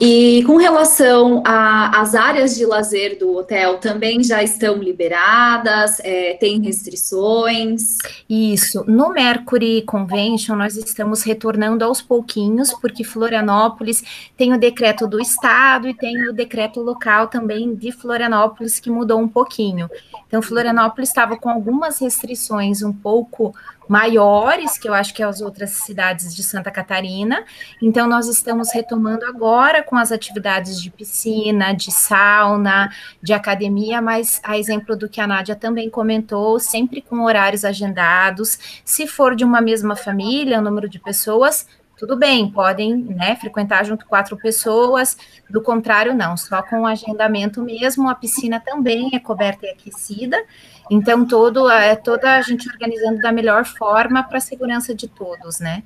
E 0.00 0.42
com 0.46 0.56
relação 0.56 1.42
às 1.44 2.14
áreas 2.14 2.56
de 2.56 2.64
lazer 2.64 3.18
do 3.18 3.36
hotel, 3.36 3.78
também 3.78 4.22
já 4.22 4.42
estão 4.42 4.76
liberadas? 4.76 6.00
É, 6.00 6.34
tem 6.34 6.60
restrições? 6.60 7.98
Isso. 8.28 8.84
No 8.86 9.12
Mercury 9.12 9.82
Convention, 9.82 10.56
nós 10.56 10.76
estamos 10.76 11.22
retornando 11.22 11.84
aos 11.84 12.00
pouquinhos, 12.00 12.72
porque 12.72 13.04
Florianópolis 13.04 14.02
tem 14.36 14.52
o 14.52 14.58
decreto 14.58 15.06
do 15.06 15.20
estado 15.20 15.88
e 15.88 15.94
tem 15.94 16.28
o 16.28 16.32
decreto 16.32 16.80
local 16.80 17.28
também 17.28 17.74
de 17.74 17.92
Florianópolis, 17.92 18.78
que 18.78 18.90
mudou 18.90 19.20
um 19.20 19.28
pouquinho. 19.28 19.88
Então, 20.26 20.40
Florianópolis 20.40 21.10
estava 21.10 21.36
com 21.36 21.48
algumas 21.48 22.00
restrições 22.00 22.82
um 22.82 22.92
pouco 22.92 23.54
maiores, 23.88 24.78
que 24.78 24.88
eu 24.88 24.94
acho 24.94 25.14
que 25.14 25.22
é 25.22 25.26
as 25.26 25.40
outras 25.40 25.70
cidades 25.70 26.34
de 26.34 26.42
Santa 26.42 26.70
Catarina. 26.70 27.44
Então, 27.80 28.06
nós 28.06 28.28
estamos 28.28 28.72
retomando 28.72 29.24
agora 29.24 29.82
com 29.82 29.96
as 29.96 30.12
atividades 30.12 30.80
de 30.80 30.90
piscina, 30.90 31.72
de 31.72 31.90
sauna, 31.90 32.90
de 33.22 33.32
academia, 33.32 34.00
mas 34.00 34.40
a 34.42 34.58
exemplo 34.58 34.96
do 34.96 35.08
que 35.08 35.20
a 35.20 35.26
Nádia 35.26 35.56
também 35.56 35.90
comentou, 35.90 36.58
sempre 36.58 37.00
com 37.02 37.24
horários 37.24 37.64
agendados. 37.64 38.82
Se 38.84 39.06
for 39.06 39.34
de 39.34 39.44
uma 39.44 39.60
mesma 39.60 39.96
família, 39.96 40.58
o 40.58 40.62
número 40.62 40.88
de 40.88 40.98
pessoas, 40.98 41.66
tudo 41.96 42.16
bem, 42.16 42.50
podem 42.50 42.96
né, 42.96 43.36
frequentar 43.36 43.84
junto 43.84 44.06
quatro 44.06 44.36
pessoas, 44.36 45.16
do 45.48 45.62
contrário, 45.62 46.14
não, 46.14 46.36
só 46.36 46.62
com 46.62 46.80
o 46.80 46.86
agendamento 46.86 47.62
mesmo, 47.62 48.08
a 48.08 48.14
piscina 48.14 48.58
também 48.60 49.10
é 49.14 49.18
coberta 49.18 49.66
e 49.66 49.70
aquecida, 49.70 50.42
então 50.90 51.26
todo, 51.26 51.70
é 51.70 51.94
toda 51.94 52.36
a 52.36 52.42
gente 52.42 52.68
organizando 52.68 53.20
da 53.20 53.30
melhor 53.30 53.64
forma 53.64 54.22
para 54.22 54.38
a 54.38 54.40
segurança 54.40 54.94
de 54.94 55.06
todos, 55.08 55.60
né? 55.60 55.82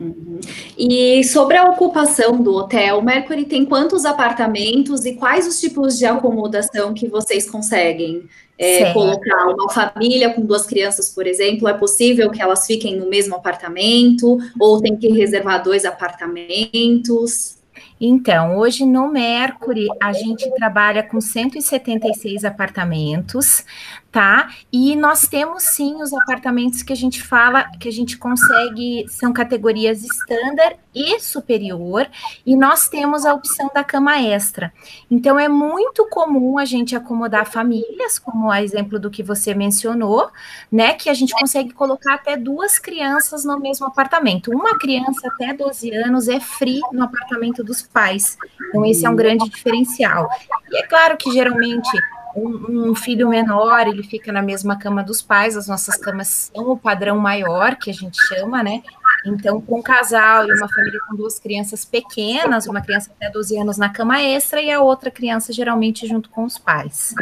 Uhum. 0.00 0.40
E 0.78 1.22
sobre 1.24 1.58
a 1.58 1.64
ocupação 1.64 2.42
do 2.42 2.54
hotel, 2.54 2.98
o 2.98 3.02
Mercury 3.02 3.44
tem 3.44 3.66
quantos 3.66 4.06
apartamentos 4.06 5.04
e 5.04 5.14
quais 5.14 5.46
os 5.46 5.60
tipos 5.60 5.98
de 5.98 6.06
acomodação 6.06 6.94
que 6.94 7.06
vocês 7.06 7.48
conseguem 7.50 8.24
é, 8.58 8.92
colocar 8.94 9.46
uma 9.48 9.68
família 9.68 10.32
com 10.32 10.40
duas 10.40 10.64
crianças, 10.64 11.10
por 11.10 11.26
exemplo, 11.26 11.68
é 11.68 11.74
possível 11.74 12.30
que 12.30 12.40
elas 12.40 12.66
fiquem 12.66 12.96
no 12.98 13.10
mesmo 13.10 13.34
apartamento 13.34 14.38
ou 14.58 14.80
tem 14.80 14.96
que 14.96 15.08
reservar 15.08 15.62
dois 15.62 15.84
apartamentos? 15.84 17.58
Então, 18.00 18.56
hoje 18.56 18.86
no 18.86 19.10
Mercury, 19.10 19.86
a 20.02 20.12
gente 20.14 20.50
trabalha 20.54 21.02
com 21.02 21.20
176 21.20 22.46
apartamentos 22.46 23.64
tá? 24.10 24.50
E 24.72 24.96
nós 24.96 25.28
temos 25.28 25.62
sim 25.62 26.02
os 26.02 26.12
apartamentos 26.12 26.82
que 26.82 26.92
a 26.92 26.96
gente 26.96 27.22
fala 27.22 27.70
que 27.78 27.88
a 27.88 27.92
gente 27.92 28.18
consegue, 28.18 29.06
são 29.08 29.32
categorias 29.32 30.02
estándar 30.02 30.76
e 30.94 31.20
superior, 31.20 32.08
e 32.44 32.56
nós 32.56 32.88
temos 32.88 33.24
a 33.24 33.32
opção 33.32 33.70
da 33.72 33.84
cama 33.84 34.20
extra. 34.20 34.72
Então 35.10 35.38
é 35.38 35.48
muito 35.48 36.06
comum 36.08 36.58
a 36.58 36.64
gente 36.64 36.96
acomodar 36.96 37.46
famílias, 37.46 38.18
como 38.18 38.50
a 38.50 38.62
exemplo 38.62 38.98
do 38.98 39.10
que 39.10 39.22
você 39.22 39.54
mencionou, 39.54 40.28
né? 40.70 40.94
Que 40.94 41.08
a 41.08 41.14
gente 41.14 41.32
consegue 41.32 41.72
colocar 41.72 42.14
até 42.14 42.36
duas 42.36 42.78
crianças 42.78 43.44
no 43.44 43.58
mesmo 43.60 43.86
apartamento. 43.86 44.50
Uma 44.50 44.78
criança 44.78 45.28
até 45.28 45.52
12 45.52 45.94
anos 45.94 46.28
é 46.28 46.40
free 46.40 46.80
no 46.92 47.04
apartamento 47.04 47.62
dos 47.62 47.82
pais. 47.82 48.36
Então, 48.68 48.84
esse 48.84 49.06
é 49.06 49.10
um 49.10 49.16
grande 49.16 49.48
diferencial. 49.48 50.28
E 50.70 50.78
é 50.78 50.86
claro 50.86 51.16
que 51.16 51.30
geralmente 51.30 51.88
um, 52.34 52.90
um, 52.90 52.94
filho 52.94 53.28
menor, 53.28 53.86
ele 53.86 54.02
fica 54.02 54.32
na 54.32 54.42
mesma 54.42 54.76
cama 54.76 55.02
dos 55.02 55.22
pais, 55.22 55.56
as 55.56 55.68
nossas 55.68 55.96
camas 55.96 56.50
são 56.54 56.70
o 56.70 56.76
padrão 56.76 57.18
maior, 57.18 57.76
que 57.76 57.90
a 57.90 57.94
gente 57.94 58.16
chama, 58.28 58.62
né? 58.62 58.82
Então, 59.26 59.60
com 59.60 59.78
um 59.78 59.82
casal 59.82 60.46
e 60.48 60.52
uma 60.52 60.68
família 60.68 60.98
com 61.08 61.16
duas 61.16 61.38
crianças 61.38 61.84
pequenas, 61.84 62.66
uma 62.66 62.80
criança 62.80 63.10
até 63.14 63.30
12 63.30 63.58
anos 63.58 63.76
na 63.76 63.88
cama 63.88 64.20
extra 64.22 64.62
e 64.62 64.70
a 64.70 64.80
outra 64.80 65.10
criança 65.10 65.52
geralmente 65.52 66.06
junto 66.06 66.30
com 66.30 66.44
os 66.44 66.58
pais. 66.58 67.14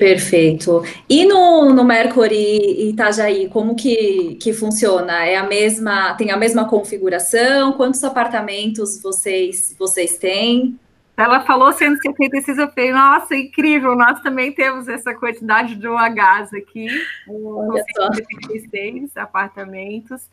Perfeito. 0.00 0.82
E 1.08 1.26
no, 1.26 1.74
no 1.74 1.84
Mercury 1.84 2.88
Itajaí, 2.88 3.50
como 3.50 3.76
que, 3.76 4.38
que 4.40 4.50
funciona? 4.50 5.26
É 5.26 5.36
a 5.36 5.46
mesma, 5.46 6.14
tem 6.14 6.30
a 6.30 6.38
mesma 6.38 6.66
configuração? 6.66 7.74
Quantos 7.74 8.02
apartamentos 8.02 9.00
vocês, 9.02 9.76
vocês 9.78 10.16
têm? 10.16 10.78
Ela 11.20 11.40
falou 11.40 11.70
176, 11.70 12.56
eu 12.56 12.68
falei, 12.70 12.92
nossa, 12.92 13.36
incrível, 13.36 13.94
nós 13.94 14.20
também 14.22 14.52
temos 14.52 14.88
essa 14.88 15.14
quantidade 15.14 15.76
de 15.76 15.86
OHs 15.86 16.54
aqui, 16.54 16.88
176 17.26 19.16
apartamentos 19.18 20.30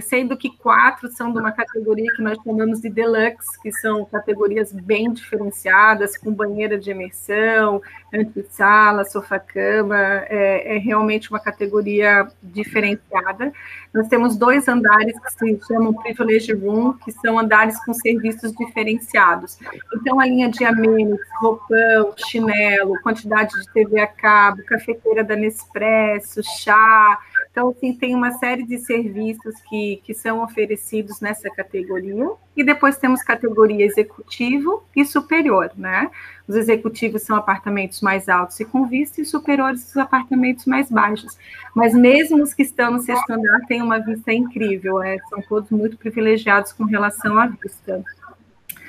sendo 0.00 0.36
que 0.36 0.48
quatro 0.56 1.10
são 1.10 1.32
de 1.32 1.38
uma 1.38 1.50
categoria 1.50 2.10
que 2.14 2.22
nós 2.22 2.38
chamamos 2.42 2.80
de 2.80 2.88
deluxe, 2.88 3.60
que 3.60 3.72
são 3.72 4.04
categorias 4.04 4.72
bem 4.72 5.12
diferenciadas, 5.12 6.16
com 6.16 6.32
banheira 6.32 6.78
de 6.78 6.90
imersão, 6.92 7.82
antessala, 8.14 9.04
sofá-cama, 9.04 9.96
é, 9.96 10.76
é, 10.76 10.78
realmente 10.78 11.30
uma 11.30 11.40
categoria 11.40 12.28
diferenciada. 12.42 13.52
Nós 13.92 14.06
temos 14.08 14.36
dois 14.36 14.68
andares 14.68 15.18
que 15.18 15.30
se 15.32 15.66
chamam 15.66 15.92
Privilege 15.94 16.52
Room, 16.52 16.94
que 17.04 17.10
são 17.12 17.38
andares 17.38 17.82
com 17.84 17.92
serviços 17.92 18.52
diferenciados. 18.52 19.58
Então, 19.94 20.20
a 20.20 20.26
linha 20.26 20.48
de 20.48 20.64
amenities, 20.64 21.20
roupão, 21.40 22.14
chinelo, 22.16 23.00
quantidade 23.02 23.52
de 23.60 23.72
TV 23.72 24.00
a 24.00 24.06
cabo, 24.06 24.62
cafeteira 24.64 25.24
da 25.24 25.34
Nespresso, 25.34 26.40
chá, 26.42 27.18
então, 27.52 27.68
assim, 27.68 27.92
tem 27.92 28.14
uma 28.14 28.32
série 28.38 28.64
de 28.64 28.78
serviços 28.78 29.54
que, 29.68 30.00
que 30.04 30.14
são 30.14 30.42
oferecidos 30.42 31.20
nessa 31.20 31.50
categoria, 31.50 32.26
e 32.56 32.64
depois 32.64 32.96
temos 32.96 33.22
categoria 33.22 33.84
executivo 33.84 34.82
e 34.96 35.04
superior, 35.04 35.70
né? 35.76 36.10
Os 36.48 36.56
executivos 36.56 37.22
são 37.22 37.36
apartamentos 37.36 38.00
mais 38.00 38.26
altos 38.26 38.58
e 38.58 38.64
com 38.64 38.86
vista, 38.86 39.20
e 39.20 39.26
superiores 39.26 39.86
os 39.86 39.96
apartamentos 39.98 40.64
mais 40.64 40.90
baixos. 40.90 41.38
Mas 41.74 41.94
mesmo 41.94 42.42
os 42.42 42.54
que 42.54 42.62
estão 42.62 42.90
no 42.90 43.00
sexto 43.00 43.30
andar 43.30 43.60
têm 43.68 43.82
uma 43.82 43.98
vista 43.98 44.32
incrível, 44.32 45.02
é, 45.02 45.18
são 45.28 45.42
todos 45.42 45.70
muito 45.70 45.98
privilegiados 45.98 46.72
com 46.72 46.84
relação 46.84 47.38
à 47.38 47.46
vista. 47.46 48.02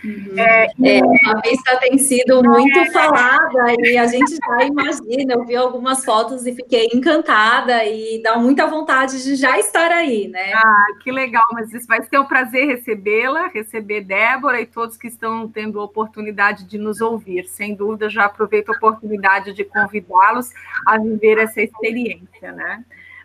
Uhum. 0.03 0.38
É, 0.38 0.65
é, 0.83 1.00
a 1.00 1.39
vista 1.39 1.77
tem 1.79 1.98
sido 1.98 2.43
muito 2.43 2.77
é. 2.77 2.91
falada 2.91 3.74
e 3.79 3.98
a 3.98 4.05
gente 4.05 4.36
já 4.36 4.65
imagina. 4.65 5.33
Eu 5.33 5.45
vi 5.45 5.55
algumas 5.55 6.03
fotos 6.03 6.45
e 6.45 6.53
fiquei 6.53 6.89
encantada 6.93 7.86
e 7.86 8.22
dá 8.22 8.38
muita 8.38 8.67
vontade 8.67 9.24
de 9.24 9.36
já 9.36 9.57
estar 9.57 9.91
aí, 9.91 10.27
né? 10.27 10.51
Ah, 10.53 10.88
que 11.01 11.12
legal, 11.12 11.45
mas 11.53 11.72
isso 11.74 11.88
vai 11.88 12.01
ser 12.03 12.19
um 12.19 12.25
prazer 12.25 12.67
recebê-la, 12.67 13.48
receber 13.48 14.01
Débora 14.01 14.60
e 14.60 14.65
todos 14.65 14.98
que 14.98 15.07
estão 15.07 15.48
tendo 15.48 15.79
a 15.79 15.86
oportunidade 15.86 16.65
de 16.65 16.77
nos 16.77 17.00
ouvir. 17.00 17.45
Sem 17.45 17.74
dúvida, 17.74 18.10
já 18.10 18.25
aproveito 18.25 18.69
a 18.69 18.74
oportunidade 18.74 19.53
de 19.53 19.63
convidá-los 19.63 20.51
a 20.86 20.98
viver 20.98 21.38
essa 21.38 21.62
experiência, 21.62 22.51
né? 22.51 22.83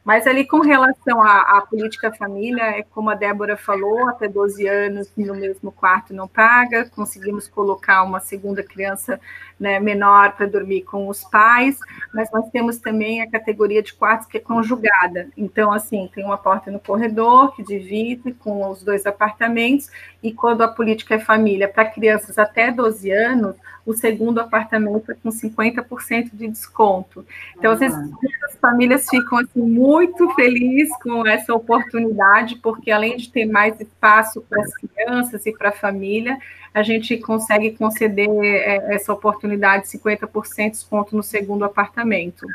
Mas 0.09 0.27
ali 0.27 0.47
com 0.47 0.61
relação 0.61 1.21
à, 1.21 1.59
à, 1.59 1.61
política 1.61 2.11
família, 2.11 2.63
é 2.63 2.83
como 2.83 3.11
a 3.11 3.15
Débora 3.15 3.59
falou, 3.59 4.09
até 4.09 4.27
12 4.27 4.67
anos 4.67 5.13
no 5.15 5.35
mesmo 5.35 5.71
quarto 5.71 6.15
não 6.15 6.27
paga, 6.27 6.89
conseguimos 6.89 7.47
colocar 7.47 8.03
uma 8.05 8.19
segunda 8.19 8.63
criança 8.63 9.21
né, 9.59 9.81
menor 9.81 10.33
para 10.33 10.47
dormir 10.47 10.83
com 10.83 11.09
os 11.09 11.25
pais, 11.25 11.79
mas 12.15 12.31
nós 12.33 12.49
temos 12.51 12.79
também 12.79 13.21
a 13.21 13.31
categoria 13.31 13.83
de 13.83 13.93
quartos 13.93 14.27
que 14.27 14.37
é 14.37 14.41
conjugada. 14.41 15.29
Então, 15.37 15.73
assim, 15.73 16.09
tem 16.15 16.25
uma 16.25 16.39
porta 16.39 16.71
no 16.71 16.79
corredor 16.79 17.55
que 17.55 17.63
divide 17.63 18.33
com 18.35 18.69
os 18.71 18.83
dois 18.83 19.07
apartamentos, 19.07 19.91
e 20.23 20.33
quando 20.33 20.63
a 20.63 20.69
política 20.69 21.15
é 21.15 21.19
família 21.19 21.69
para 21.69 21.85
crianças 21.85 22.39
até 22.39 22.71
12 22.71 23.11
anos, 23.11 23.57
o 23.89 23.95
segundo 23.95 24.39
apartamento 24.39 25.11
é 25.11 25.15
com 25.15 25.31
50% 25.31 26.31
de 26.35 26.47
desconto. 26.47 27.25
Então, 27.57 27.73
as 27.73 28.57
famílias 28.61 29.09
ficam 29.09 29.39
assim, 29.39 29.63
muito 29.63 30.29
felizes 30.35 30.95
com 31.03 31.27
essa 31.27 31.55
oportunidade, 31.55 32.57
porque 32.57 32.91
além 32.91 33.17
de 33.17 33.31
ter 33.31 33.47
mais 33.47 33.81
espaço 33.81 34.43
para 34.43 34.61
as 34.61 34.75
crianças 34.75 35.47
e 35.47 35.53
para 35.53 35.71
a 35.71 35.73
família, 35.73 36.39
a 36.73 36.83
gente 36.83 37.17
consegue 37.19 37.73
conceder 37.73 38.29
é, 38.43 38.95
essa 38.95 39.13
oportunidade 39.13 39.85
de 39.85 39.99
50% 39.99 40.65
de 40.65 40.71
desconto 40.71 41.17
no 41.17 41.23
segundo 41.23 41.65
apartamento. 41.65 42.47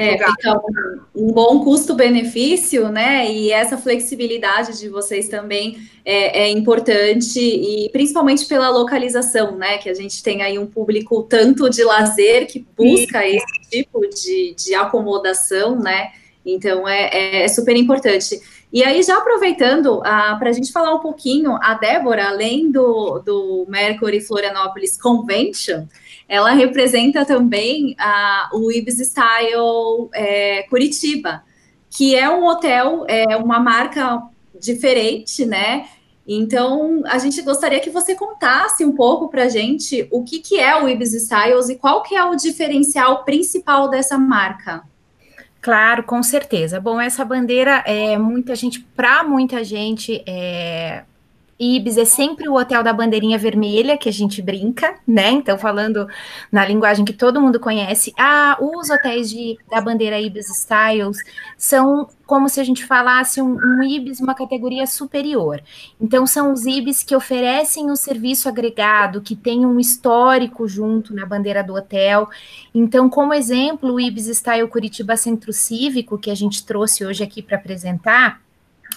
É, 0.00 0.16
fica 0.16 0.58
um, 1.14 1.28
um 1.28 1.32
bom 1.32 1.62
custo-benefício, 1.62 2.88
né? 2.88 3.30
E 3.30 3.52
essa 3.52 3.76
flexibilidade 3.76 4.78
de 4.78 4.88
vocês 4.88 5.28
também 5.28 5.78
é, 6.02 6.44
é, 6.44 6.50
importante, 6.50 7.38
e 7.38 7.90
principalmente 7.90 8.46
pela 8.46 8.70
localização, 8.70 9.56
né? 9.56 9.76
Que 9.76 9.90
a 9.90 9.94
gente 9.94 10.22
tem 10.22 10.42
aí 10.42 10.58
um 10.58 10.66
público 10.66 11.22
tanto 11.24 11.68
de 11.68 11.84
lazer 11.84 12.46
que 12.46 12.64
busca 12.76 13.20
Sim. 13.20 13.36
esse 13.36 13.70
tipo 13.70 14.00
de, 14.08 14.54
de 14.54 14.74
acomodação, 14.74 15.78
né? 15.78 16.10
Então 16.44 16.88
é, 16.88 17.42
é 17.42 17.48
super 17.48 17.76
importante. 17.76 18.40
E 18.72 18.84
aí, 18.84 19.02
já 19.02 19.18
aproveitando, 19.18 20.00
ah, 20.04 20.36
para 20.38 20.50
a 20.50 20.52
gente 20.52 20.70
falar 20.70 20.94
um 20.94 21.00
pouquinho, 21.00 21.58
a 21.60 21.74
Débora, 21.74 22.28
além 22.28 22.70
do, 22.70 23.18
do 23.18 23.66
Mercury 23.68 24.20
Florianópolis 24.20 24.96
Convention, 24.96 25.86
ela 26.28 26.52
representa 26.52 27.24
também 27.24 27.96
ah, 27.98 28.48
o 28.52 28.70
Ibis 28.70 29.00
Style 29.00 30.08
é, 30.14 30.62
Curitiba, 30.70 31.42
que 31.90 32.14
é 32.14 32.30
um 32.30 32.44
hotel, 32.44 33.04
é 33.08 33.36
uma 33.36 33.58
marca 33.58 34.22
diferente, 34.60 35.44
né? 35.44 35.88
Então, 36.24 37.02
a 37.06 37.18
gente 37.18 37.42
gostaria 37.42 37.80
que 37.80 37.90
você 37.90 38.14
contasse 38.14 38.84
um 38.84 38.92
pouco 38.92 39.28
para 39.28 39.44
a 39.44 39.48
gente 39.48 40.06
o 40.12 40.22
que, 40.22 40.38
que 40.38 40.60
é 40.60 40.80
o 40.80 40.88
Ibis 40.88 41.12
Styles 41.12 41.68
e 41.68 41.74
qual 41.74 42.04
que 42.04 42.14
é 42.14 42.24
o 42.24 42.36
diferencial 42.36 43.24
principal 43.24 43.88
dessa 43.88 44.16
marca. 44.16 44.84
Claro, 45.60 46.04
com 46.04 46.22
certeza. 46.22 46.80
Bom, 46.80 46.98
essa 47.00 47.24
bandeira 47.24 47.82
é 47.86 48.16
muita 48.16 48.54
gente, 48.54 48.80
para 48.80 49.22
muita 49.22 49.62
gente, 49.62 50.22
é, 50.26 51.04
Ibis 51.60 51.98
é 51.98 52.06
sempre 52.06 52.48
o 52.48 52.54
hotel 52.54 52.82
da 52.82 52.90
bandeirinha 52.90 53.36
vermelha, 53.36 53.98
que 53.98 54.08
a 54.08 54.12
gente 54.12 54.40
brinca, 54.40 54.94
né? 55.06 55.28
Então, 55.30 55.58
falando 55.58 56.08
na 56.50 56.64
linguagem 56.64 57.04
que 57.04 57.12
todo 57.12 57.40
mundo 57.40 57.60
conhece, 57.60 58.14
ah, 58.18 58.56
os 58.58 58.88
hotéis 58.88 59.28
de, 59.28 59.58
da 59.70 59.78
bandeira 59.78 60.18
Ibis 60.18 60.48
Styles 60.48 61.18
são 61.58 62.08
como 62.26 62.48
se 62.48 62.60
a 62.60 62.64
gente 62.64 62.86
falasse 62.86 63.42
um, 63.42 63.58
um 63.58 63.82
Ibis, 63.82 64.20
uma 64.20 64.34
categoria 64.34 64.86
superior. 64.86 65.60
Então, 66.00 66.26
são 66.26 66.52
os 66.52 66.64
Ibis 66.64 67.02
que 67.02 67.14
oferecem 67.14 67.90
o 67.90 67.96
serviço 67.96 68.48
agregado, 68.48 69.20
que 69.20 69.36
tem 69.36 69.66
um 69.66 69.78
histórico 69.78 70.66
junto 70.66 71.14
na 71.14 71.26
bandeira 71.26 71.62
do 71.62 71.74
hotel. 71.74 72.30
Então, 72.74 73.10
como 73.10 73.34
exemplo, 73.34 73.92
o 73.92 74.00
Ibis 74.00 74.26
Style 74.28 74.68
Curitiba 74.68 75.16
Centro 75.16 75.52
Cívico, 75.52 76.16
que 76.16 76.30
a 76.30 76.34
gente 76.34 76.64
trouxe 76.64 77.04
hoje 77.04 77.22
aqui 77.22 77.42
para 77.42 77.56
apresentar, 77.56 78.40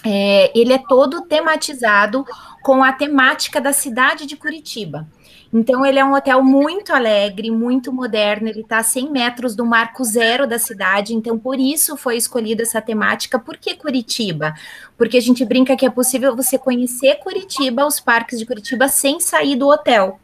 é, 0.04 0.50
ele 0.58 0.72
é 0.72 0.78
todo 0.78 1.22
tematizado 1.22 2.24
com 2.62 2.82
a 2.82 2.92
temática 2.92 3.60
da 3.60 3.72
cidade 3.72 4.26
de 4.26 4.36
Curitiba. 4.36 5.06
Então, 5.52 5.86
ele 5.86 6.00
é 6.00 6.04
um 6.04 6.14
hotel 6.14 6.42
muito 6.42 6.92
alegre, 6.92 7.48
muito 7.48 7.92
moderno, 7.92 8.48
ele 8.48 8.62
está 8.62 8.78
a 8.78 8.82
100 8.82 9.10
metros 9.10 9.54
do 9.54 9.64
marco 9.64 10.02
zero 10.02 10.48
da 10.48 10.58
cidade, 10.58 11.14
então 11.14 11.38
por 11.38 11.60
isso 11.60 11.96
foi 11.96 12.16
escolhida 12.16 12.62
essa 12.62 12.82
temática. 12.82 13.38
Por 13.38 13.56
que 13.56 13.76
Curitiba? 13.76 14.52
Porque 14.98 15.16
a 15.16 15.20
gente 15.20 15.44
brinca 15.44 15.76
que 15.76 15.86
é 15.86 15.90
possível 15.90 16.34
você 16.34 16.58
conhecer 16.58 17.20
Curitiba, 17.20 17.86
os 17.86 18.00
parques 18.00 18.40
de 18.40 18.46
Curitiba, 18.46 18.88
sem 18.88 19.20
sair 19.20 19.54
do 19.54 19.68
hotel 19.68 20.18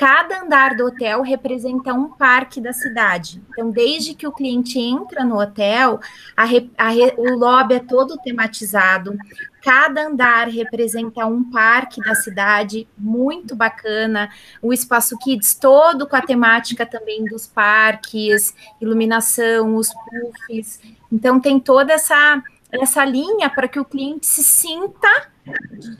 cada 0.00 0.40
andar 0.40 0.74
do 0.76 0.86
hotel 0.86 1.20
representa 1.20 1.92
um 1.92 2.08
parque 2.08 2.58
da 2.58 2.72
cidade. 2.72 3.42
Então, 3.50 3.70
desde 3.70 4.14
que 4.14 4.26
o 4.26 4.32
cliente 4.32 4.78
entra 4.78 5.26
no 5.26 5.38
hotel, 5.38 6.00
a 6.34 6.44
a 6.78 6.90
o 7.18 7.36
lobby 7.36 7.74
é 7.74 7.80
todo 7.80 8.16
tematizado. 8.16 9.14
Cada 9.62 10.06
andar 10.06 10.48
representa 10.48 11.26
um 11.26 11.44
parque 11.50 12.00
da 12.00 12.14
cidade, 12.14 12.88
muito 12.96 13.54
bacana. 13.54 14.30
O 14.62 14.72
espaço 14.72 15.18
Kids 15.18 15.54
todo 15.54 16.08
com 16.08 16.16
a 16.16 16.22
temática 16.22 16.86
também 16.86 17.26
dos 17.26 17.46
parques, 17.46 18.54
iluminação, 18.80 19.76
os 19.76 19.90
puffs. 19.92 20.80
Então, 21.12 21.38
tem 21.38 21.60
toda 21.60 21.92
essa 21.92 22.42
essa 22.72 23.04
linha 23.04 23.50
para 23.50 23.66
que 23.66 23.80
o 23.80 23.84
cliente 23.84 24.26
se 24.26 24.44
sinta 24.44 25.28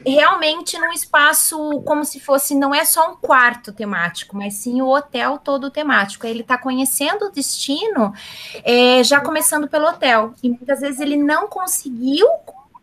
realmente 0.06 0.78
num 0.78 0.92
espaço 0.92 1.80
como 1.82 2.04
se 2.04 2.20
fosse, 2.20 2.54
não 2.54 2.74
é 2.74 2.84
só 2.84 3.12
um 3.12 3.16
quarto 3.16 3.72
temático, 3.72 4.36
mas 4.36 4.54
sim 4.54 4.82
o 4.82 4.88
hotel 4.88 5.38
todo 5.38 5.70
temático. 5.70 6.26
Ele 6.26 6.40
está 6.40 6.58
conhecendo 6.58 7.26
o 7.26 7.30
destino 7.30 8.12
é, 8.64 9.02
já 9.02 9.20
começando 9.20 9.68
pelo 9.68 9.86
hotel. 9.86 10.34
E 10.42 10.48
muitas 10.48 10.80
vezes 10.80 11.00
ele 11.00 11.16
não 11.16 11.48
conseguiu 11.48 12.26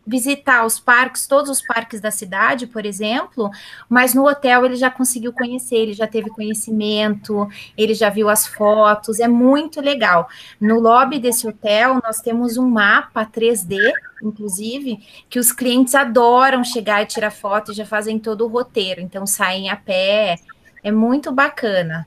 visitar 0.08 0.64
os 0.64 0.80
parques, 0.80 1.26
todos 1.26 1.50
os 1.50 1.60
parques 1.60 2.00
da 2.00 2.10
cidade, 2.10 2.66
por 2.66 2.86
exemplo, 2.86 3.50
mas 3.88 4.14
no 4.14 4.26
hotel 4.26 4.64
ele 4.64 4.76
já 4.76 4.90
conseguiu 4.90 5.32
conhecer, 5.32 5.76
ele 5.76 5.92
já 5.92 6.06
teve 6.06 6.30
conhecimento, 6.30 7.46
ele 7.76 7.92
já 7.92 8.08
viu 8.08 8.30
as 8.30 8.46
fotos, 8.46 9.20
é 9.20 9.28
muito 9.28 9.80
legal. 9.82 10.26
No 10.58 10.80
lobby 10.80 11.18
desse 11.18 11.46
hotel, 11.46 12.00
nós 12.02 12.20
temos 12.20 12.56
um 12.56 12.66
mapa 12.66 13.26
3D, 13.26 13.76
inclusive, 14.22 14.98
que 15.28 15.38
os 15.38 15.52
clientes 15.52 15.94
adoram 15.94 16.64
chegar 16.64 17.02
e 17.02 17.06
tirar 17.06 17.30
foto 17.30 17.72
e 17.72 17.74
já 17.74 17.84
fazem 17.84 18.18
todo 18.18 18.46
o 18.46 18.48
roteiro, 18.48 19.02
então 19.02 19.26
saem 19.26 19.68
a 19.68 19.76
pé, 19.76 20.36
é 20.82 20.90
muito 20.90 21.30
bacana. 21.30 22.06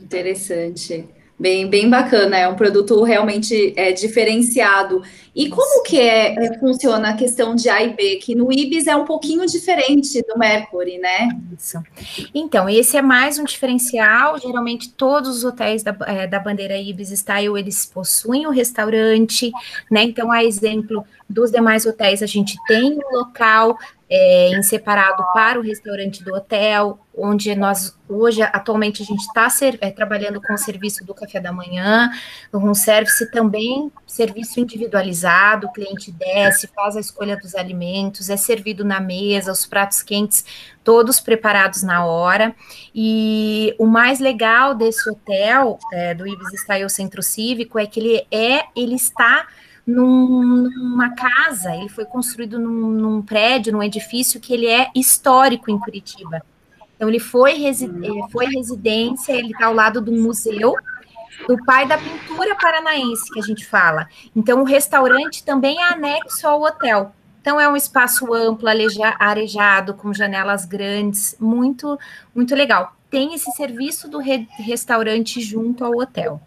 Interessante. 0.00 1.19
Bem, 1.40 1.70
bem 1.70 1.88
bacana, 1.88 2.36
é 2.36 2.46
um 2.46 2.54
produto 2.54 3.02
realmente 3.02 3.72
é, 3.74 3.92
diferenciado. 3.92 5.02
E 5.34 5.48
como 5.48 5.82
que 5.84 5.98
é, 5.98 6.34
é, 6.34 6.58
funciona 6.58 7.08
a 7.08 7.16
questão 7.16 7.54
de 7.54 7.66
A 7.70 7.82
e 7.82 7.94
B? 7.94 8.16
Que 8.16 8.34
no 8.34 8.52
Ibis 8.52 8.86
é 8.86 8.94
um 8.94 9.06
pouquinho 9.06 9.46
diferente 9.46 10.20
do 10.28 10.38
Mercury, 10.38 10.98
né? 10.98 11.30
Isso. 11.58 11.82
Então, 12.34 12.68
esse 12.68 12.98
é 12.98 13.00
mais 13.00 13.38
um 13.38 13.44
diferencial. 13.44 14.38
Geralmente, 14.38 14.90
todos 14.90 15.38
os 15.38 15.42
hotéis 15.42 15.82
da, 15.82 15.96
é, 16.06 16.26
da 16.26 16.38
bandeira 16.38 16.76
Ibis 16.76 17.10
Style, 17.10 17.58
eles 17.58 17.86
possuem 17.86 18.44
o 18.44 18.50
um 18.50 18.52
restaurante, 18.52 19.50
né? 19.90 20.02
Então, 20.02 20.30
a 20.30 20.44
exemplo 20.44 21.02
dos 21.26 21.50
demais 21.50 21.86
hotéis, 21.86 22.22
a 22.22 22.26
gente 22.26 22.54
tem 22.66 22.98
um 22.98 23.16
local 23.16 23.78
é, 24.10 24.48
em 24.48 24.62
separado 24.62 25.24
para 25.32 25.58
o 25.58 25.62
restaurante 25.62 26.24
do 26.24 26.34
hotel, 26.34 26.98
onde 27.16 27.54
nós 27.54 27.96
hoje 28.08 28.42
atualmente 28.42 29.02
a 29.02 29.06
gente 29.06 29.20
está 29.20 29.48
é, 29.80 29.90
trabalhando 29.92 30.42
com 30.42 30.52
o 30.52 30.58
serviço 30.58 31.04
do 31.04 31.14
café 31.14 31.38
da 31.38 31.52
manhã, 31.52 32.10
um 32.52 32.74
service 32.74 33.30
também 33.30 33.90
serviço 34.10 34.58
individualizado, 34.58 35.68
o 35.68 35.72
cliente 35.72 36.10
desce, 36.10 36.66
faz 36.74 36.96
a 36.96 37.00
escolha 37.00 37.36
dos 37.36 37.54
alimentos, 37.54 38.28
é 38.28 38.36
servido 38.36 38.84
na 38.84 39.00
mesa, 39.00 39.52
os 39.52 39.64
pratos 39.64 40.02
quentes 40.02 40.44
todos 40.82 41.20
preparados 41.20 41.84
na 41.84 42.04
hora. 42.04 42.54
E 42.92 43.74
o 43.78 43.86
mais 43.86 44.18
legal 44.18 44.74
desse 44.74 45.08
hotel 45.08 45.78
é, 45.92 46.14
do 46.14 46.26
Ibis 46.26 46.60
Style 46.60 46.90
Centro 46.90 47.22
Cívico 47.22 47.78
é 47.78 47.86
que 47.86 48.00
ele 48.00 48.26
é, 48.32 48.64
ele 48.74 48.96
está 48.96 49.46
num, 49.86 50.68
numa 50.68 51.10
casa, 51.10 51.74
ele 51.74 51.88
foi 51.88 52.04
construído 52.04 52.58
num, 52.58 52.90
num, 52.90 53.22
prédio, 53.22 53.72
num 53.72 53.82
edifício 53.82 54.40
que 54.40 54.52
ele 54.52 54.66
é 54.66 54.90
histórico 54.94 55.70
em 55.70 55.78
Curitiba. 55.78 56.42
Então, 56.96 57.08
ele 57.08 57.18
foi, 57.18 57.54
resi 57.54 57.90
foi 58.30 58.46
residência, 58.46 59.32
ele 59.32 59.52
está 59.52 59.66
ao 59.66 59.74
lado 59.74 60.00
do 60.00 60.12
museu, 60.12 60.74
do 61.48 61.64
pai 61.64 61.86
da 61.86 61.96
pintura 61.96 62.54
paranaense, 62.56 63.32
que 63.32 63.38
a 63.38 63.42
gente 63.42 63.64
fala. 63.64 64.06
Então, 64.36 64.60
o 64.60 64.64
restaurante 64.64 65.42
também 65.42 65.78
é 65.78 65.92
anexo 65.92 66.46
ao 66.46 66.62
hotel. 66.62 67.14
Então, 67.40 67.58
é 67.58 67.66
um 67.66 67.76
espaço 67.76 68.34
amplo, 68.34 68.68
arejado, 69.18 69.94
com 69.94 70.12
janelas 70.12 70.66
grandes, 70.66 71.34
muito, 71.40 71.98
muito 72.34 72.54
legal. 72.54 72.94
Tem 73.08 73.34
esse 73.34 73.50
serviço 73.52 74.08
do 74.08 74.18
re 74.18 74.46
restaurante 74.58 75.40
junto 75.40 75.84
ao 75.84 75.92
hotel. 75.92 76.40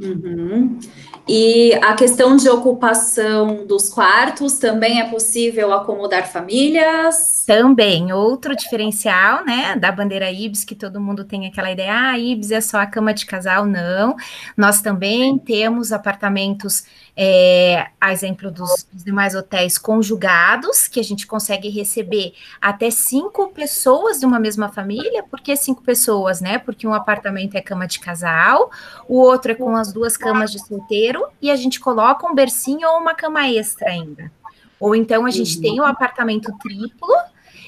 Uhum. 0.00 0.78
E 1.26 1.74
a 1.82 1.92
questão 1.94 2.36
de 2.36 2.48
ocupação 2.48 3.66
dos 3.66 3.90
quartos 3.90 4.58
também 4.58 5.00
é 5.00 5.10
possível 5.10 5.72
acomodar 5.72 6.30
famílias? 6.30 7.44
Também, 7.44 8.12
outro 8.12 8.54
diferencial, 8.54 9.44
né, 9.44 9.74
da 9.74 9.90
bandeira 9.90 10.30
Ibis, 10.30 10.64
que 10.64 10.76
todo 10.76 11.00
mundo 11.00 11.24
tem 11.24 11.46
aquela 11.46 11.70
ideia, 11.70 12.10
ah, 12.10 12.18
Ibis 12.18 12.50
é 12.52 12.60
só 12.60 12.78
a 12.78 12.86
cama 12.86 13.12
de 13.12 13.26
casal, 13.26 13.66
não. 13.66 14.14
Nós 14.56 14.80
também 14.80 15.36
temos 15.36 15.90
apartamentos 15.90 16.84
é, 17.20 17.88
a 18.00 18.12
exemplo 18.12 18.48
dos, 18.48 18.86
dos, 18.92 19.02
demais 19.02 19.34
hotéis 19.34 19.76
conjugados, 19.76 20.86
que 20.86 21.00
a 21.00 21.02
gente 21.02 21.26
consegue 21.26 21.68
receber 21.68 22.32
até 22.60 22.92
cinco 22.92 23.48
pessoas 23.48 24.20
de 24.20 24.26
uma 24.26 24.38
mesma 24.38 24.68
família. 24.68 25.24
Por 25.24 25.40
que 25.40 25.56
cinco 25.56 25.82
pessoas, 25.82 26.40
né? 26.40 26.58
Porque 26.58 26.86
um 26.86 26.94
apartamento 26.94 27.56
é 27.56 27.60
cama 27.60 27.88
de 27.88 27.98
casal, 27.98 28.70
o 29.08 29.18
outro 29.18 29.50
é 29.50 29.54
com 29.56 29.74
as 29.74 29.92
duas 29.92 30.16
camas 30.16 30.52
de 30.52 30.64
solteiro, 30.64 31.26
e 31.42 31.50
a 31.50 31.56
gente 31.56 31.80
coloca 31.80 32.24
um 32.24 32.36
bercinho 32.36 32.88
ou 32.88 32.98
uma 32.98 33.14
cama 33.14 33.48
extra 33.50 33.90
ainda. 33.90 34.30
Ou 34.78 34.94
então 34.94 35.26
a 35.26 35.30
gente 35.30 35.60
tem 35.60 35.80
o 35.80 35.82
um 35.82 35.86
apartamento 35.86 36.56
triplo, 36.62 37.12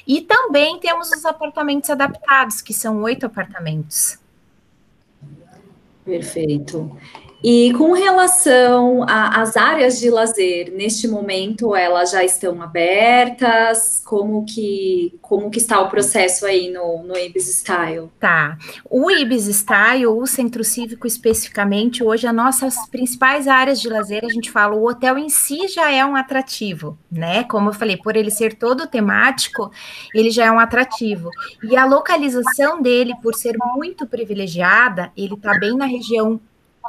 e 0.06 0.20
também 0.20 0.78
temos 0.78 1.10
os 1.10 1.24
apartamentos 1.24 1.90
adaptados, 1.90 2.60
que 2.62 2.72
são 2.72 3.02
oito 3.02 3.26
apartamentos. 3.26 4.16
Perfeito. 6.04 6.96
E 7.42 7.72
com 7.72 7.92
relação 7.92 9.02
às 9.08 9.56
áreas 9.56 9.98
de 9.98 10.10
lazer, 10.10 10.70
neste 10.72 11.08
momento 11.08 11.74
elas 11.74 12.10
já 12.10 12.22
estão 12.22 12.60
abertas? 12.60 14.02
Como 14.04 14.44
que, 14.44 15.18
como 15.22 15.50
que 15.50 15.58
está 15.58 15.80
o 15.80 15.88
processo 15.88 16.44
aí 16.44 16.70
no, 16.70 17.02
no 17.02 17.16
Ibis 17.16 17.48
Style? 17.48 18.10
Tá. 18.20 18.58
O 18.90 19.10
Ibis 19.10 19.46
Style, 19.46 20.06
o 20.06 20.26
Centro 20.26 20.62
Cívico 20.62 21.06
especificamente, 21.06 22.04
hoje 22.04 22.26
as 22.26 22.34
nossas 22.34 22.74
principais 22.90 23.48
áreas 23.48 23.80
de 23.80 23.88
lazer, 23.88 24.22
a 24.22 24.28
gente 24.28 24.50
fala, 24.50 24.74
o 24.74 24.86
hotel 24.86 25.16
em 25.16 25.30
si 25.30 25.66
já 25.68 25.90
é 25.90 26.04
um 26.04 26.16
atrativo, 26.16 26.98
né? 27.10 27.44
Como 27.44 27.70
eu 27.70 27.72
falei, 27.72 27.96
por 27.96 28.16
ele 28.16 28.30
ser 28.30 28.54
todo 28.54 28.86
temático, 28.86 29.70
ele 30.14 30.30
já 30.30 30.44
é 30.44 30.52
um 30.52 30.58
atrativo. 30.58 31.30
E 31.62 31.74
a 31.74 31.86
localização 31.86 32.82
dele, 32.82 33.14
por 33.22 33.34
ser 33.34 33.56
muito 33.74 34.06
privilegiada, 34.06 35.10
ele 35.16 35.34
está 35.34 35.58
bem 35.58 35.74
na 35.74 35.86
região 35.86 36.38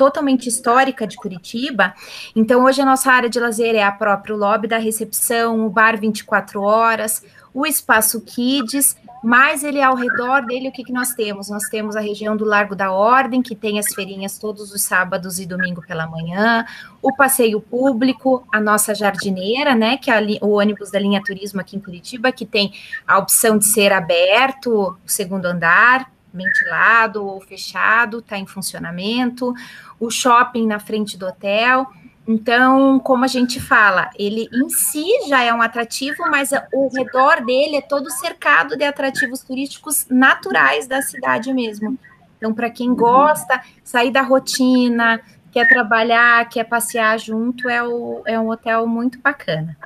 totalmente 0.01 0.49
histórica 0.49 1.05
de 1.05 1.15
Curitiba. 1.15 1.93
Então, 2.35 2.63
hoje 2.63 2.81
a 2.81 2.85
nossa 2.85 3.11
área 3.11 3.29
de 3.29 3.39
lazer 3.39 3.75
é 3.75 3.83
a 3.83 3.91
própria 3.91 4.35
lobby 4.35 4.67
da 4.67 4.79
recepção, 4.79 5.63
o 5.63 5.69
bar 5.69 5.95
24 5.95 6.59
horas, 6.59 7.23
o 7.53 7.67
espaço 7.67 8.19
Kids, 8.21 8.97
mas 9.23 9.63
ele 9.63 9.79
ao 9.79 9.93
redor 9.93 10.43
dele, 10.43 10.69
o 10.69 10.71
que, 10.71 10.83
que 10.83 10.91
nós 10.91 11.13
temos? 11.13 11.51
Nós 11.51 11.65
temos 11.69 11.95
a 11.95 11.99
região 11.99 12.35
do 12.35 12.43
Largo 12.43 12.75
da 12.75 12.91
Ordem, 12.91 13.43
que 13.43 13.55
tem 13.55 13.77
as 13.77 13.93
feirinhas 13.93 14.39
todos 14.39 14.73
os 14.73 14.81
sábados 14.81 15.37
e 15.37 15.45
domingo 15.45 15.83
pela 15.85 16.07
manhã, 16.07 16.65
o 16.99 17.15
passeio 17.15 17.61
público, 17.61 18.43
a 18.51 18.59
nossa 18.59 18.95
jardineira, 18.95 19.75
né, 19.75 19.97
que 19.97 20.09
é 20.09 20.39
o 20.41 20.53
ônibus 20.57 20.89
da 20.89 20.97
linha 20.97 21.21
turismo 21.23 21.61
aqui 21.61 21.75
em 21.75 21.79
Curitiba, 21.79 22.31
que 22.31 22.47
tem 22.47 22.73
a 23.07 23.19
opção 23.19 23.55
de 23.55 23.65
ser 23.65 23.93
aberto, 23.93 24.97
o 24.97 24.97
segundo 25.05 25.45
andar, 25.45 26.09
ventilado 26.33 27.25
ou 27.25 27.41
fechado, 27.41 28.19
está 28.19 28.37
em 28.37 28.45
funcionamento, 28.45 29.53
o 29.99 30.09
shopping 30.09 30.65
na 30.65 30.79
frente 30.79 31.17
do 31.17 31.27
hotel. 31.27 31.87
Então, 32.27 32.99
como 32.99 33.25
a 33.25 33.27
gente 33.27 33.59
fala, 33.59 34.09
ele 34.17 34.47
em 34.53 34.69
si 34.69 35.05
já 35.27 35.41
é 35.43 35.53
um 35.53 35.61
atrativo, 35.61 36.23
mas 36.29 36.51
o 36.71 36.89
redor 36.95 37.43
dele 37.43 37.77
é 37.77 37.81
todo 37.81 38.09
cercado 38.11 38.77
de 38.77 38.83
atrativos 38.83 39.41
turísticos 39.41 40.05
naturais 40.09 40.87
da 40.87 41.01
cidade 41.01 41.53
mesmo. 41.53 41.97
Então, 42.37 42.53
para 42.53 42.69
quem 42.69 42.93
gosta, 42.93 43.61
sair 43.83 44.11
da 44.11 44.21
rotina, 44.21 45.19
quer 45.51 45.67
trabalhar, 45.67 46.47
quer 46.47 46.63
passear 46.63 47.19
junto, 47.19 47.67
é, 47.67 47.83
o, 47.83 48.21
é 48.25 48.39
um 48.39 48.49
hotel 48.49 48.87
muito 48.87 49.19
bacana. 49.19 49.77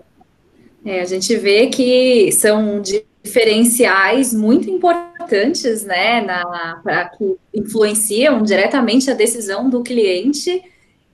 É, 0.86 1.02
a 1.02 1.06
gente 1.06 1.36
vê 1.36 1.68
que 1.68 2.32
são 2.32 2.80
diferenciais 3.26 4.34
muito 4.34 4.70
importantes, 4.70 5.84
né, 5.84 6.22
na, 6.22 6.80
pra, 6.84 7.10
que 7.10 7.36
influenciam 7.54 8.44
diretamente 8.44 9.10
a 9.10 9.16
decisão 9.16 9.68
do 9.68 9.82
cliente. 9.82 10.62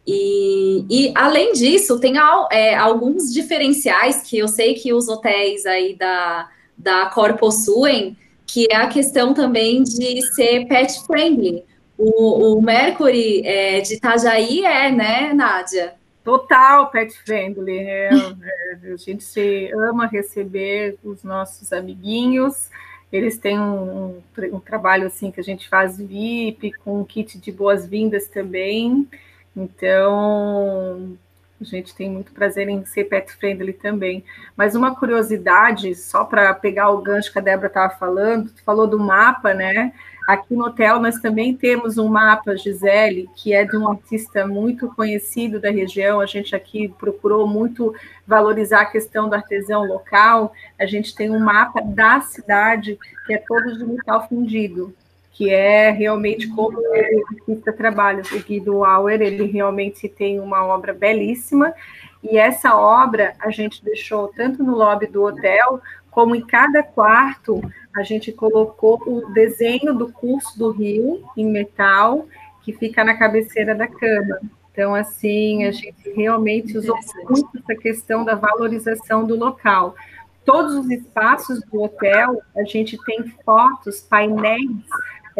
E, 0.06 0.86
e 0.90 1.12
além 1.16 1.54
disso, 1.54 2.00
tem 2.00 2.16
é, 2.52 2.76
alguns 2.76 3.34
diferenciais 3.34 4.24
que 4.24 4.38
eu 4.38 4.48
sei 4.48 4.74
que 4.74 4.94
os 4.94 5.08
hotéis 5.08 5.66
aí 5.66 5.96
da, 5.96 6.50
da 6.78 7.06
Cor 7.06 7.38
possuem, 7.38 8.18
que 8.46 8.68
é 8.70 8.76
a 8.76 8.88
questão 8.88 9.34
também 9.34 9.82
de 9.82 10.22
ser 10.34 10.66
pet 10.68 11.06
friendly. 11.06 11.64
O, 11.98 12.56
o 12.58 12.62
Mercury 12.62 13.42
é, 13.46 13.80
de 13.80 13.94
Itajaí 13.94 14.66
é, 14.66 14.92
né, 14.92 15.34
Nádia? 15.34 15.94
Total 16.24 16.90
pet 16.90 17.18
friendly. 17.24 17.80
É, 17.80 18.10
é, 18.10 18.94
a 18.94 18.98
gente 18.98 19.72
ama 19.74 20.06
receber 20.06 20.98
os 21.04 21.24
nossos 21.24 21.74
amiguinhos. 21.74 22.70
Eles 23.12 23.38
têm 23.38 23.60
um, 23.60 24.22
um, 24.38 24.56
um, 24.56 24.60
trabalho 24.60 25.08
assim 25.08 25.32
que 25.32 25.40
a 25.40 25.44
gente 25.44 25.68
faz 25.68 25.98
VIP, 25.98 26.72
com 26.74 27.02
um 27.02 27.04
kit 27.04 27.38
de 27.38 27.52
boas-vindas 27.52 28.28
também. 28.28 29.08
Então, 29.56 31.18
a 31.60 31.64
gente 31.64 31.94
tem 31.94 32.10
muito 32.10 32.32
prazer 32.32 32.70
em 32.70 32.86
ser 32.86 33.06
pet 33.06 33.34
friendly 33.34 33.74
também. 33.74 34.24
Mas 34.56 34.76
uma 34.76 34.96
curiosidade, 34.96 35.94
só 35.96 36.24
para 36.24 36.54
pegar 36.54 36.90
o 36.90 37.02
gancho 37.02 37.32
que 37.32 37.40
a 37.40 37.42
Débora 37.42 37.68
estava 37.68 37.94
falando, 37.96 38.50
tu 38.50 38.64
falou 38.64 38.88
do 38.88 39.00
mapa, 39.00 39.54
né? 39.54 39.94
Aqui 40.28 40.54
no 40.54 40.66
hotel 40.66 41.00
nós 41.00 41.20
também 41.20 41.56
temos 41.56 41.98
um 41.98 42.08
mapa, 42.08 42.56
Gisele, 42.56 43.30
que 43.36 43.54
é 43.54 43.66
de 43.66 43.76
um 43.76 43.90
artista 43.90 44.46
muito 44.46 44.88
conhecido 44.96 45.60
da 45.60 45.72
região. 45.72 46.22
A 46.22 46.26
gente 46.26 46.56
aqui 46.56 46.94
procurou 47.00 47.48
muito 47.48 47.94
valorizar 48.26 48.82
a 48.82 48.86
questão 48.86 49.28
do 49.28 49.36
artesão 49.36 49.84
local. 49.84 50.54
A 50.80 50.86
gente 50.86 51.16
tem 51.16 51.30
um 51.30 51.40
mapa 51.40 51.82
da 51.82 52.22
cidade 52.22 53.00
que 53.26 53.34
é 53.34 53.38
todo 53.38 53.78
de 53.78 53.84
metal 53.84 54.28
fundido, 54.28 54.94
que 55.34 55.50
é 55.50 55.90
realmente 55.90 56.48
como 56.50 56.80
o 56.80 56.94
artista 56.94 57.74
trabalha. 57.74 58.22
O 58.32 58.40
Guido 58.40 58.86
Auer, 58.86 59.22
ele 59.22 59.46
realmente 59.46 60.08
tem 60.08 60.40
uma 60.40 60.64
obra 60.64 60.94
belíssima. 60.94 61.74
E 62.24 62.38
essa 62.38 62.76
obra 62.76 63.34
a 63.40 63.50
gente 63.50 63.84
deixou 63.84 64.28
tanto 64.28 64.64
no 64.64 64.76
lobby 64.76 65.08
do 65.08 65.24
hotel 65.24 65.82
como 66.12 66.36
em 66.36 66.42
cada 66.42 66.84
quarto 66.84 67.62
a 67.96 68.04
gente 68.04 68.32
colocou 68.32 69.02
o 69.08 69.34
desenho 69.34 69.94
do 69.94 70.12
curso 70.12 70.58
do 70.60 70.70
rio 70.70 71.24
em 71.36 71.46
metal, 71.46 72.28
que 72.62 72.74
fica 72.74 73.04
na 73.04 73.18
cabeceira 73.18 73.74
da 73.74 73.88
cama. 73.88 74.40
Então, 74.72 74.94
assim, 74.94 75.66
a 75.66 75.72
gente 75.72 76.10
realmente 76.16 76.78
usou 76.78 76.98
muito 77.30 77.50
essa 77.58 77.76
questão 77.82 78.24
da 78.24 78.36
valorização 78.36 79.26
do 79.26 79.36
local. 79.36 79.96
Todos 80.46 80.76
os 80.76 80.90
espaços 80.90 81.62
do 81.64 81.82
hotel, 81.82 82.42
a 82.56 82.64
gente 82.64 82.98
tem 83.06 83.24
fotos, 83.44 84.02
painéis 84.02 84.70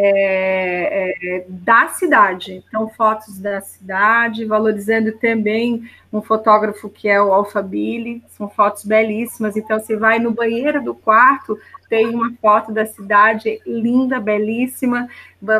é, 0.04 1.36
é, 1.36 1.44
da 1.48 1.88
cidade. 1.88 2.64
Então, 2.66 2.88
fotos 2.88 3.38
da 3.38 3.60
cidade, 3.60 4.44
valorizando 4.44 5.12
também 5.12 5.88
um 6.12 6.20
fotógrafo 6.20 6.90
que 6.90 7.08
é 7.08 7.22
o 7.22 7.32
Alphabili, 7.32 8.22
são 8.28 8.48
fotos 8.48 8.84
belíssimas. 8.84 9.56
Então, 9.56 9.78
você 9.78 9.96
vai 9.96 10.18
no 10.18 10.32
banheiro 10.32 10.82
do 10.82 10.92
quarto, 10.92 11.56
tem 11.88 12.08
uma 12.08 12.32
foto 12.40 12.72
da 12.72 12.84
cidade 12.84 13.60
linda, 13.64 14.18
belíssima, 14.18 15.08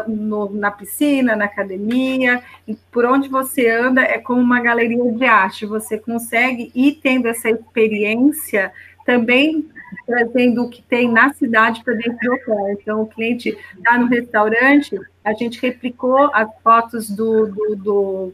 no, 0.08 0.50
na 0.50 0.70
piscina, 0.70 1.36
na 1.36 1.44
academia, 1.44 2.42
por 2.90 3.04
onde 3.04 3.28
você 3.28 3.68
anda 3.68 4.02
é 4.02 4.18
como 4.18 4.40
uma 4.40 4.60
galeria 4.60 5.12
de 5.12 5.24
arte, 5.24 5.66
você 5.66 5.98
consegue 5.98 6.72
ir 6.74 7.00
tendo 7.02 7.28
essa 7.28 7.50
experiência 7.50 8.72
também 9.04 9.68
trazendo 10.06 10.64
o 10.64 10.68
que 10.68 10.82
tem 10.82 11.10
na 11.10 11.32
cidade 11.32 11.82
para 11.84 11.94
dentro 11.94 12.18
do 12.20 12.34
hotel. 12.34 12.68
Então, 12.70 13.02
o 13.02 13.06
cliente 13.06 13.56
está 13.76 13.98
no 13.98 14.06
restaurante, 14.06 14.98
a 15.24 15.32
gente 15.32 15.60
replicou 15.60 16.30
as 16.32 16.48
fotos 16.62 17.08
do, 17.10 17.46
do, 17.46 17.76
do 17.76 18.32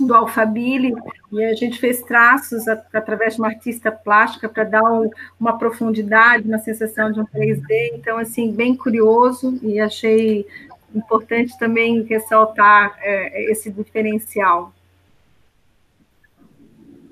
do 0.00 0.14
Alphabile, 0.14 0.94
e 1.30 1.44
a 1.44 1.54
gente 1.54 1.78
fez 1.78 2.02
traços 2.02 2.66
a, 2.66 2.82
através 2.92 3.34
de 3.34 3.40
uma 3.40 3.48
artista 3.48 3.90
plástica 3.92 4.48
para 4.48 4.64
dar 4.64 4.82
um, 4.82 5.10
uma 5.38 5.58
profundidade, 5.58 6.48
uma 6.48 6.58
sensação 6.58 7.12
de 7.12 7.20
um 7.20 7.26
3D, 7.26 7.92
então, 7.94 8.18
assim, 8.18 8.52
bem 8.52 8.74
curioso, 8.74 9.58
e 9.62 9.78
achei 9.78 10.46
importante 10.94 11.58
também 11.58 12.02
ressaltar 12.02 12.96
é, 13.00 13.50
esse 13.50 13.70
diferencial. 13.70 14.72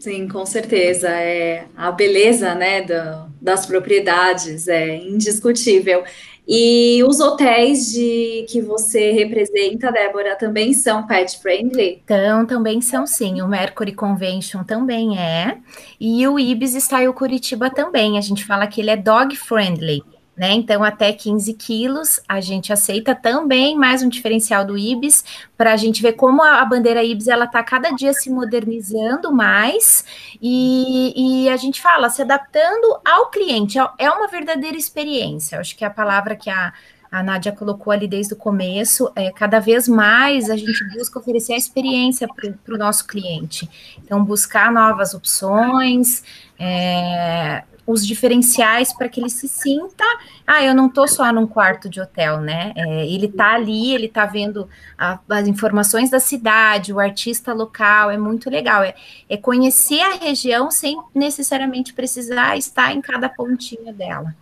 Sim, 0.00 0.26
com 0.26 0.46
certeza. 0.46 1.10
É, 1.10 1.66
a 1.76 1.92
beleza 1.92 2.54
né, 2.54 2.80
do, 2.80 3.30
das 3.40 3.66
propriedades 3.66 4.66
é 4.66 4.96
indiscutível. 4.96 6.02
E 6.48 7.04
os 7.04 7.20
hotéis 7.20 7.92
de 7.92 8.46
que 8.48 8.62
você 8.62 9.12
representa, 9.12 9.92
Débora, 9.92 10.34
também 10.36 10.72
são 10.72 11.06
pet 11.06 11.38
friendly? 11.38 12.00
Então, 12.02 12.46
também 12.46 12.80
são 12.80 13.06
sim. 13.06 13.42
O 13.42 13.46
Mercury 13.46 13.92
Convention 13.92 14.64
também 14.64 15.18
é. 15.18 15.58
E 16.00 16.26
o 16.26 16.38
Ibis 16.38 16.74
Style 16.74 17.12
Curitiba 17.12 17.68
também. 17.68 18.16
A 18.16 18.22
gente 18.22 18.44
fala 18.44 18.66
que 18.66 18.80
ele 18.80 18.90
é 18.90 18.96
dog 18.96 19.36
friendly 19.36 20.02
né? 20.40 20.52
Então, 20.52 20.82
até 20.82 21.12
15 21.12 21.52
quilos 21.52 22.18
a 22.26 22.40
gente 22.40 22.72
aceita 22.72 23.14
também, 23.14 23.76
mais 23.76 24.02
um 24.02 24.08
diferencial 24.08 24.64
do 24.64 24.78
IBS, 24.78 25.22
para 25.54 25.74
a 25.74 25.76
gente 25.76 26.00
ver 26.00 26.14
como 26.14 26.42
a, 26.42 26.64
bandeira 26.64 27.04
IBS 27.04 27.28
ela 27.28 27.44
está 27.44 27.62
cada 27.62 27.90
dia 27.90 28.14
se 28.14 28.30
modernizando 28.30 29.30
mais 29.30 30.02
e, 30.40 31.44
e, 31.44 31.48
a 31.50 31.58
gente 31.58 31.78
fala, 31.78 32.08
se 32.08 32.22
adaptando 32.22 32.98
ao 33.04 33.28
cliente. 33.28 33.78
É, 33.78 33.86
é 33.98 34.10
uma 34.10 34.28
verdadeira 34.28 34.78
experiência. 34.78 35.60
Acho 35.60 35.76
que 35.76 35.84
é 35.84 35.86
a 35.86 35.90
palavra 35.90 36.34
que 36.34 36.48
a 36.48 36.72
a 37.12 37.24
Nádia 37.24 37.50
colocou 37.50 37.92
ali 37.92 38.06
desde 38.06 38.34
o 38.34 38.36
começo, 38.36 39.10
é, 39.16 39.32
cada 39.32 39.58
vez 39.58 39.88
mais 39.88 40.48
a 40.48 40.56
gente 40.56 40.84
busca 40.90 41.18
oferecer 41.18 41.54
a 41.54 41.56
experiência 41.56 42.28
para 42.28 42.72
o 42.72 42.78
nosso 42.78 43.04
cliente. 43.04 43.68
Então, 43.98 44.24
buscar 44.24 44.70
novas 44.70 45.12
opções, 45.12 46.22
é, 46.56 47.64
os 47.90 48.06
diferenciais 48.06 48.92
para 48.92 49.08
que 49.08 49.20
ele 49.20 49.30
se 49.30 49.48
sinta, 49.48 50.04
ah, 50.46 50.62
eu 50.62 50.74
não 50.74 50.86
estou 50.86 51.08
só 51.08 51.32
num 51.32 51.46
quarto 51.46 51.88
de 51.88 52.00
hotel, 52.00 52.40
né? 52.40 52.72
É, 52.76 53.06
ele 53.06 53.26
está 53.26 53.54
ali, 53.54 53.94
ele 53.94 54.06
está 54.06 54.26
vendo 54.26 54.68
a, 54.96 55.18
as 55.28 55.46
informações 55.46 56.10
da 56.10 56.20
cidade, 56.20 56.92
o 56.92 57.00
artista 57.00 57.52
local, 57.52 58.10
é 58.10 58.18
muito 58.18 58.48
legal. 58.48 58.82
É, 58.82 58.94
é 59.28 59.36
conhecer 59.36 60.00
a 60.00 60.14
região 60.16 60.70
sem 60.70 61.00
necessariamente 61.14 61.92
precisar 61.92 62.56
estar 62.56 62.92
em 62.92 63.00
cada 63.00 63.28
pontinha 63.28 63.92
dela. 63.92 64.34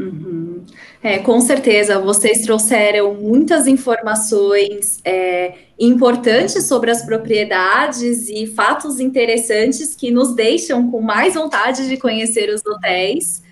Uhum. 0.00 0.64
É, 1.02 1.18
com 1.18 1.40
certeza, 1.40 1.98
vocês 1.98 2.42
trouxeram 2.42 3.14
muitas 3.14 3.66
informações 3.66 5.00
é, 5.04 5.54
importantes 5.78 6.64
sobre 6.66 6.90
as 6.90 7.02
propriedades 7.04 8.28
e 8.28 8.46
fatos 8.46 8.98
interessantes 8.98 9.94
que 9.94 10.10
nos 10.10 10.34
deixam 10.34 10.90
com 10.90 11.00
mais 11.00 11.34
vontade 11.34 11.88
de 11.88 11.96
conhecer 11.96 12.48
os 12.48 12.64
hotéis. 12.64 13.42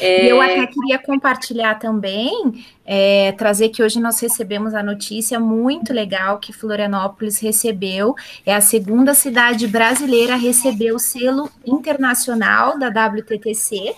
É... 0.00 0.32
Eu 0.32 0.40
até 0.40 0.66
queria 0.66 0.98
compartilhar 0.98 1.74
também, 1.74 2.64
é, 2.84 3.32
trazer 3.32 3.68
que 3.68 3.82
hoje 3.82 4.00
nós 4.00 4.18
recebemos 4.20 4.74
a 4.74 4.82
notícia 4.82 5.38
muito 5.38 5.92
legal 5.92 6.38
que 6.38 6.52
Florianópolis 6.52 7.38
recebeu, 7.38 8.14
é 8.46 8.54
a 8.54 8.60
segunda 8.62 9.12
cidade 9.12 9.66
brasileira 9.66 10.32
a 10.32 10.38
receber 10.38 10.92
o 10.92 10.98
selo 10.98 11.50
internacional 11.66 12.78
da 12.78 12.88
WTTC, 12.88 13.94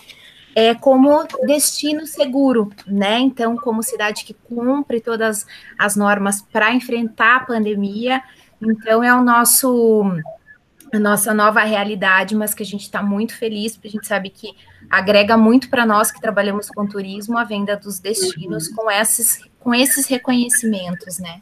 é, 0.55 0.75
como 0.75 1.27
destino 1.47 2.07
seguro, 2.07 2.71
né? 2.87 3.19
Então, 3.19 3.57
como 3.57 3.83
cidade 3.83 4.25
que 4.25 4.35
cumpre 4.35 5.01
todas 5.01 5.47
as 5.79 5.97
normas 5.97 6.43
para 6.43 6.73
enfrentar 6.73 7.37
a 7.37 7.41
pandemia, 7.41 8.23
então 8.61 9.03
é 9.03 9.15
o 9.15 9.23
nosso 9.23 10.05
a 10.93 10.99
nossa 10.99 11.35
nova 11.35 11.61
realidade, 11.65 12.37
mas 12.37 12.55
que 12.55 12.63
a 12.63 12.67
gente 12.67 12.83
está 12.83 13.03
muito 13.03 13.37
feliz, 13.37 13.75
porque 13.75 13.89
a 13.89 13.91
gente 13.91 14.07
sabe 14.07 14.31
que 14.31 14.55
agrega 14.89 15.37
muito 15.37 15.69
para 15.69 15.85
nós 15.85 16.13
que 16.13 16.21
trabalhamos 16.21 16.69
com 16.69 16.87
turismo 16.87 17.37
a 17.37 17.43
venda 17.43 17.77
dos 17.77 17.99
destinos 17.99 18.69
com 18.69 18.89
esses, 18.89 19.41
com 19.59 19.75
esses 19.75 20.07
reconhecimentos, 20.07 21.19
né? 21.19 21.41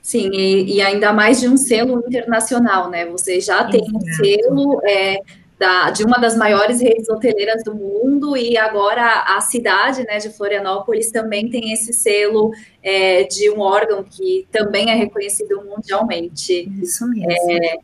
Sim, 0.00 0.30
e, 0.32 0.76
e 0.76 0.80
ainda 0.80 1.12
mais 1.12 1.40
de 1.40 1.48
um 1.48 1.56
selo 1.56 2.02
internacional, 2.06 2.88
né? 2.88 3.04
Você 3.06 3.40
já 3.40 3.64
tem 3.64 3.82
um 3.94 4.00
selo 4.00 4.80
é, 4.84 5.18
da, 5.62 5.90
de 5.90 6.02
uma 6.02 6.18
das 6.18 6.36
maiores 6.36 6.80
redes 6.80 7.08
hoteleiras 7.08 7.62
do 7.62 7.72
mundo 7.72 8.36
e 8.36 8.58
agora 8.58 9.22
a 9.28 9.40
cidade 9.40 10.02
né, 10.02 10.18
de 10.18 10.28
Florianópolis 10.28 11.12
também 11.12 11.48
tem 11.48 11.72
esse 11.72 11.92
selo 11.92 12.50
é, 12.82 13.22
de 13.22 13.48
um 13.48 13.60
órgão 13.60 14.02
que 14.02 14.44
também 14.50 14.90
é 14.90 14.94
reconhecido 14.96 15.62
mundialmente. 15.64 16.68
Isso 16.82 17.08
mesmo. 17.08 17.30
É, 17.30 17.78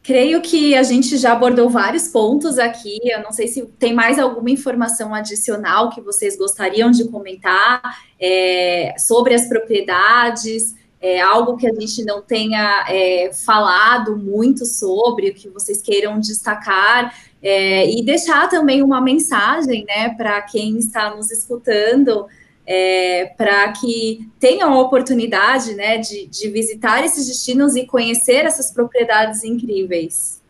creio 0.00 0.40
que 0.40 0.76
a 0.76 0.84
gente 0.84 1.16
já 1.16 1.32
abordou 1.32 1.68
vários 1.68 2.06
pontos 2.06 2.56
aqui. 2.56 3.00
Eu 3.02 3.20
não 3.20 3.32
sei 3.32 3.48
se 3.48 3.66
tem 3.80 3.92
mais 3.92 4.16
alguma 4.16 4.50
informação 4.50 5.12
adicional 5.12 5.90
que 5.90 6.00
vocês 6.00 6.38
gostariam 6.38 6.92
de 6.92 7.08
comentar 7.08 7.82
é, 8.20 8.94
sobre 8.96 9.34
as 9.34 9.48
propriedades 9.48 10.76
é, 11.06 11.20
algo 11.20 11.56
que 11.56 11.68
a 11.68 11.72
gente 11.72 12.04
não 12.04 12.20
tenha 12.20 12.84
é, 12.88 13.30
falado 13.32 14.16
muito 14.16 14.66
sobre, 14.66 15.30
o 15.30 15.34
que 15.34 15.48
vocês 15.48 15.80
queiram 15.80 16.18
destacar, 16.18 17.14
é, 17.40 17.88
e 17.88 18.04
deixar 18.04 18.48
também 18.48 18.82
uma 18.82 19.00
mensagem 19.00 19.84
né, 19.84 20.08
para 20.16 20.42
quem 20.42 20.76
está 20.78 21.14
nos 21.14 21.30
escutando, 21.30 22.26
é, 22.66 23.26
para 23.36 23.70
que 23.70 24.28
tenham 24.40 24.74
a 24.74 24.80
oportunidade 24.80 25.76
né, 25.76 25.98
de, 25.98 26.26
de 26.26 26.50
visitar 26.50 27.04
esses 27.04 27.28
destinos 27.28 27.76
e 27.76 27.86
conhecer 27.86 28.44
essas 28.44 28.72
propriedades 28.72 29.44
incríveis. 29.44 30.42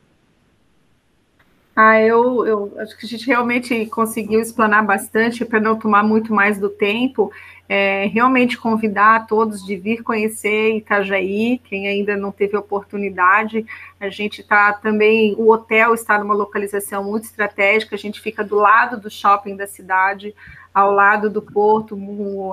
Ah, 1.76 2.00
eu, 2.00 2.46
eu 2.46 2.72
acho 2.78 2.96
que 2.96 3.04
a 3.04 3.08
gente 3.08 3.26
realmente 3.26 3.84
conseguiu 3.86 4.40
explanar 4.40 4.84
bastante 4.84 5.44
para 5.44 5.60
não 5.60 5.78
tomar 5.78 6.02
muito 6.02 6.32
mais 6.32 6.58
do 6.58 6.70
tempo 6.70 7.30
é, 7.68 8.06
realmente 8.06 8.56
convidar 8.56 9.26
todos 9.26 9.64
de 9.64 9.76
vir 9.76 10.02
conhecer 10.02 10.76
Itajaí, 10.76 11.58
quem 11.64 11.88
ainda 11.88 12.16
não 12.16 12.30
teve 12.30 12.56
oportunidade. 12.56 13.66
A 14.00 14.08
gente 14.08 14.40
está 14.40 14.72
também, 14.72 15.34
o 15.36 15.50
hotel 15.50 15.94
está 15.94 16.18
numa 16.18 16.34
localização 16.34 17.02
muito 17.04 17.24
estratégica, 17.24 17.96
a 17.96 17.98
gente 17.98 18.20
fica 18.20 18.44
do 18.44 18.56
lado 18.56 19.00
do 19.00 19.10
shopping 19.10 19.56
da 19.56 19.66
cidade, 19.66 20.34
ao 20.72 20.92
lado 20.92 21.28
do 21.28 21.42
porto, 21.42 21.98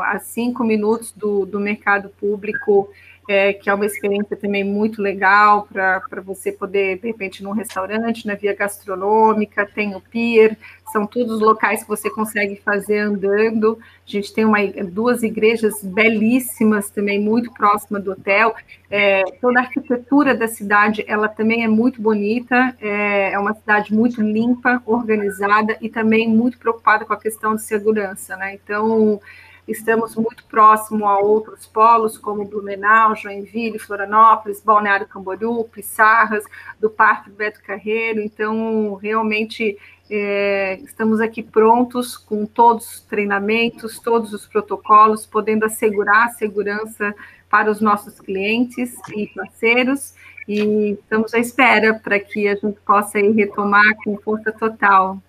a 0.01 0.17
cinco 0.17 0.63
minutos 0.63 1.11
do, 1.11 1.45
do 1.45 1.59
mercado 1.59 2.09
público 2.09 2.89
é, 3.27 3.53
que 3.53 3.69
é 3.69 3.73
uma 3.73 3.85
experiência 3.85 4.35
também 4.35 4.63
muito 4.63 5.01
legal 5.01 5.67
para 5.71 6.21
você 6.23 6.51
poder, 6.51 6.99
de 6.99 7.07
repente, 7.07 7.43
num 7.43 7.51
restaurante, 7.51 8.27
na 8.27 8.35
via 8.35 8.53
gastronômica, 8.53 9.65
tem 9.65 9.95
o 9.95 10.01
pier, 10.01 10.57
são 10.91 11.07
todos 11.07 11.39
locais 11.39 11.81
que 11.81 11.87
você 11.87 12.09
consegue 12.09 12.61
fazer 12.63 12.99
andando. 12.99 13.79
A 14.07 14.11
gente 14.11 14.33
tem 14.33 14.45
uma, 14.45 14.59
duas 14.91 15.23
igrejas 15.23 15.83
belíssimas 15.83 16.91
também, 16.91 17.19
muito 17.19 17.51
próxima 17.51 17.99
do 17.99 18.11
hotel. 18.11 18.53
É, 18.91 19.23
toda 19.41 19.59
a 19.59 19.63
arquitetura 19.63 20.35
da 20.35 20.47
cidade, 20.47 21.03
ela 21.07 21.27
também 21.27 21.63
é 21.63 21.67
muito 21.67 22.01
bonita, 22.01 22.75
é, 22.79 23.31
é 23.31 23.39
uma 23.39 23.55
cidade 23.55 23.93
muito 23.93 24.21
limpa, 24.21 24.83
organizada 24.85 25.77
e 25.81 25.89
também 25.89 26.29
muito 26.29 26.59
preocupada 26.59 27.05
com 27.05 27.13
a 27.13 27.19
questão 27.19 27.55
de 27.55 27.63
segurança, 27.63 28.35
né? 28.35 28.53
Então, 28.53 29.19
Estamos 29.67 30.15
muito 30.15 30.43
próximo 30.45 31.07
a 31.07 31.19
outros 31.19 31.65
polos, 31.65 32.17
como 32.17 32.43
Blumenau, 32.43 33.15
Joinville, 33.15 33.79
Florianópolis, 33.79 34.61
Balneário 34.61 35.07
Camboriú, 35.07 35.63
Pissarras, 35.65 36.43
do 36.79 36.89
Parque 36.89 37.29
Beto 37.29 37.61
Carreiro. 37.63 38.19
Então, 38.19 38.95
realmente, 38.95 39.77
é, 40.09 40.79
estamos 40.83 41.21
aqui 41.21 41.41
prontos 41.41 42.17
com 42.17 42.45
todos 42.45 42.95
os 42.95 43.01
treinamentos, 43.01 43.99
todos 43.99 44.33
os 44.33 44.45
protocolos, 44.45 45.25
podendo 45.25 45.65
assegurar 45.65 46.27
a 46.27 46.31
segurança 46.31 47.15
para 47.49 47.71
os 47.71 47.79
nossos 47.79 48.19
clientes 48.19 48.93
e 49.15 49.27
parceiros. 49.27 50.13
E 50.45 50.97
estamos 51.01 51.33
à 51.33 51.39
espera 51.39 51.93
para 51.93 52.19
que 52.19 52.49
a 52.49 52.55
gente 52.55 52.79
possa 52.85 53.17
retomar 53.17 53.95
com 54.03 54.17
força 54.17 54.51
total. 54.51 55.21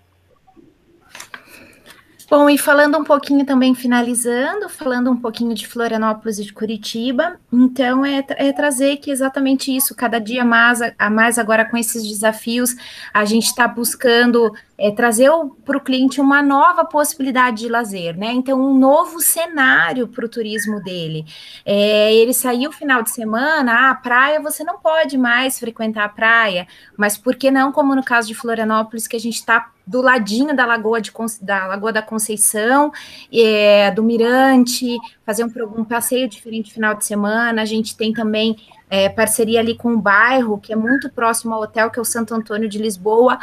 Bom, 2.28 2.48
e 2.48 2.56
falando 2.56 2.96
um 2.96 3.04
pouquinho 3.04 3.44
também, 3.44 3.74
finalizando, 3.74 4.68
falando 4.68 5.10
um 5.10 5.16
pouquinho 5.16 5.54
de 5.54 5.66
Florianópolis 5.66 6.38
e 6.38 6.44
de 6.44 6.52
Curitiba, 6.54 7.38
então 7.52 8.04
é, 8.04 8.24
é 8.30 8.52
trazer 8.52 8.96
que 8.96 9.10
exatamente 9.10 9.74
isso, 9.74 9.94
cada 9.94 10.18
dia 10.18 10.44
mais, 10.44 10.80
a 10.98 11.10
mais 11.10 11.38
agora 11.38 11.64
com 11.66 11.76
esses 11.76 12.02
desafios, 12.02 12.74
a 13.12 13.24
gente 13.26 13.44
está 13.44 13.68
buscando 13.68 14.52
é, 14.78 14.90
trazer 14.90 15.30
para 15.64 15.76
o 15.76 15.80
cliente 15.80 16.20
uma 16.20 16.42
nova 16.42 16.84
possibilidade 16.84 17.58
de 17.58 17.68
lazer, 17.68 18.16
né? 18.16 18.32
Então, 18.32 18.60
um 18.60 18.76
novo 18.76 19.20
cenário 19.20 20.08
para 20.08 20.24
o 20.24 20.28
turismo 20.28 20.82
dele. 20.82 21.24
É, 21.64 22.12
ele 22.14 22.32
saiu 22.32 22.72
final 22.72 23.02
de 23.02 23.10
semana, 23.10 23.72
ah, 23.72 23.90
a 23.90 23.94
praia 23.94 24.40
você 24.40 24.64
não 24.64 24.78
pode 24.78 25.16
mais 25.16 25.58
frequentar 25.58 26.04
a 26.04 26.08
praia, 26.08 26.66
mas 26.96 27.16
por 27.16 27.36
que 27.36 27.50
não, 27.50 27.70
como 27.70 27.94
no 27.94 28.02
caso 28.02 28.26
de 28.26 28.34
Florianópolis, 28.34 29.06
que 29.06 29.16
a 29.16 29.20
gente 29.20 29.36
está 29.36 29.70
do 29.86 30.00
ladinho 30.00 30.54
da 30.56 30.64
Lagoa, 30.64 31.00
de, 31.00 31.12
da 31.40 31.66
Lagoa 31.66 31.92
da 31.92 32.02
Conceição, 32.02 32.92
é, 33.32 33.90
do 33.90 34.02
Mirante, 34.02 34.96
fazer 35.24 35.44
um, 35.44 35.80
um 35.80 35.84
passeio 35.84 36.28
diferente 36.28 36.72
final 36.72 36.94
de 36.94 37.04
semana. 37.04 37.62
A 37.62 37.66
gente 37.66 37.96
tem 37.96 38.12
também 38.12 38.56
é, 38.88 39.08
parceria 39.08 39.60
ali 39.60 39.76
com 39.76 39.92
o 39.92 40.00
bairro, 40.00 40.58
que 40.58 40.72
é 40.72 40.76
muito 40.76 41.10
próximo 41.10 41.54
ao 41.54 41.62
hotel, 41.62 41.90
que 41.90 41.98
é 41.98 42.02
o 42.02 42.04
Santo 42.04 42.34
Antônio 42.34 42.68
de 42.68 42.78
Lisboa, 42.78 43.38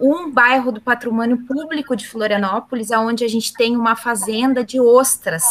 um 0.00 0.30
bairro 0.30 0.70
do 0.70 0.80
patrimônio 0.80 1.38
público 1.46 1.96
de 1.96 2.06
Florianópolis, 2.06 2.90
onde 2.90 3.24
a 3.24 3.28
gente 3.28 3.52
tem 3.54 3.76
uma 3.76 3.96
fazenda 3.96 4.62
de 4.62 4.78
ostras. 4.78 5.42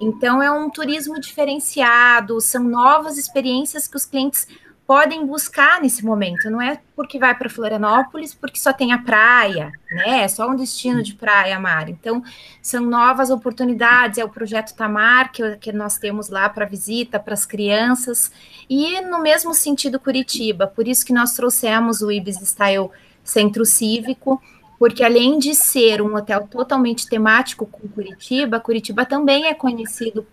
Então, 0.00 0.42
é 0.42 0.50
um 0.50 0.68
turismo 0.68 1.18
diferenciado, 1.20 2.40
são 2.40 2.64
novas 2.64 3.16
experiências 3.16 3.88
que 3.88 3.96
os 3.96 4.04
clientes 4.04 4.46
podem 4.86 5.26
buscar 5.26 5.80
nesse 5.80 6.04
momento. 6.04 6.48
Não 6.48 6.62
é 6.62 6.80
porque 6.94 7.18
vai 7.18 7.34
para 7.34 7.50
Florianópolis 7.50 8.32
porque 8.32 8.58
só 8.58 8.72
tem 8.72 8.92
a 8.92 8.98
praia, 8.98 9.72
né? 9.90 10.22
É 10.22 10.28
só 10.28 10.48
um 10.48 10.54
destino 10.54 11.02
de 11.02 11.14
praia, 11.14 11.58
mar. 11.58 11.88
Então, 11.88 12.22
são 12.62 12.84
novas 12.84 13.30
oportunidades. 13.30 14.18
É 14.18 14.24
o 14.24 14.28
projeto 14.28 14.74
Tamar 14.74 15.32
que, 15.32 15.56
que 15.56 15.72
nós 15.72 15.98
temos 15.98 16.28
lá 16.28 16.48
para 16.48 16.64
visita 16.64 17.18
para 17.18 17.34
as 17.34 17.44
crianças. 17.44 18.30
E 18.70 19.00
no 19.00 19.20
mesmo 19.20 19.52
sentido, 19.52 19.98
Curitiba. 19.98 20.66
Por 20.66 20.86
isso 20.86 21.04
que 21.04 21.12
nós 21.12 21.34
trouxemos 21.34 22.00
o 22.00 22.10
Ibis 22.10 22.36
Style 22.36 22.90
Centro 23.24 23.64
Cívico. 23.64 24.40
Porque 24.78 25.02
além 25.02 25.38
de 25.38 25.54
ser 25.54 26.02
um 26.02 26.14
hotel 26.14 26.46
totalmente 26.46 27.08
temático 27.08 27.64
com 27.64 27.88
Curitiba, 27.88 28.60
Curitiba 28.60 29.06
também 29.06 29.46
é 29.46 29.54
conhecido 29.54 30.26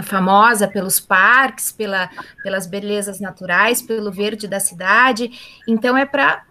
famosa 0.00 0.66
pelos 0.66 0.98
parques, 0.98 1.70
pela, 1.70 2.08
pelas 2.42 2.66
belezas 2.66 3.20
naturais, 3.20 3.82
pelo 3.82 4.10
verde 4.10 4.48
da 4.48 4.60
cidade. 4.60 5.30
Então 5.68 5.96
é 5.96 6.06
para 6.06 6.44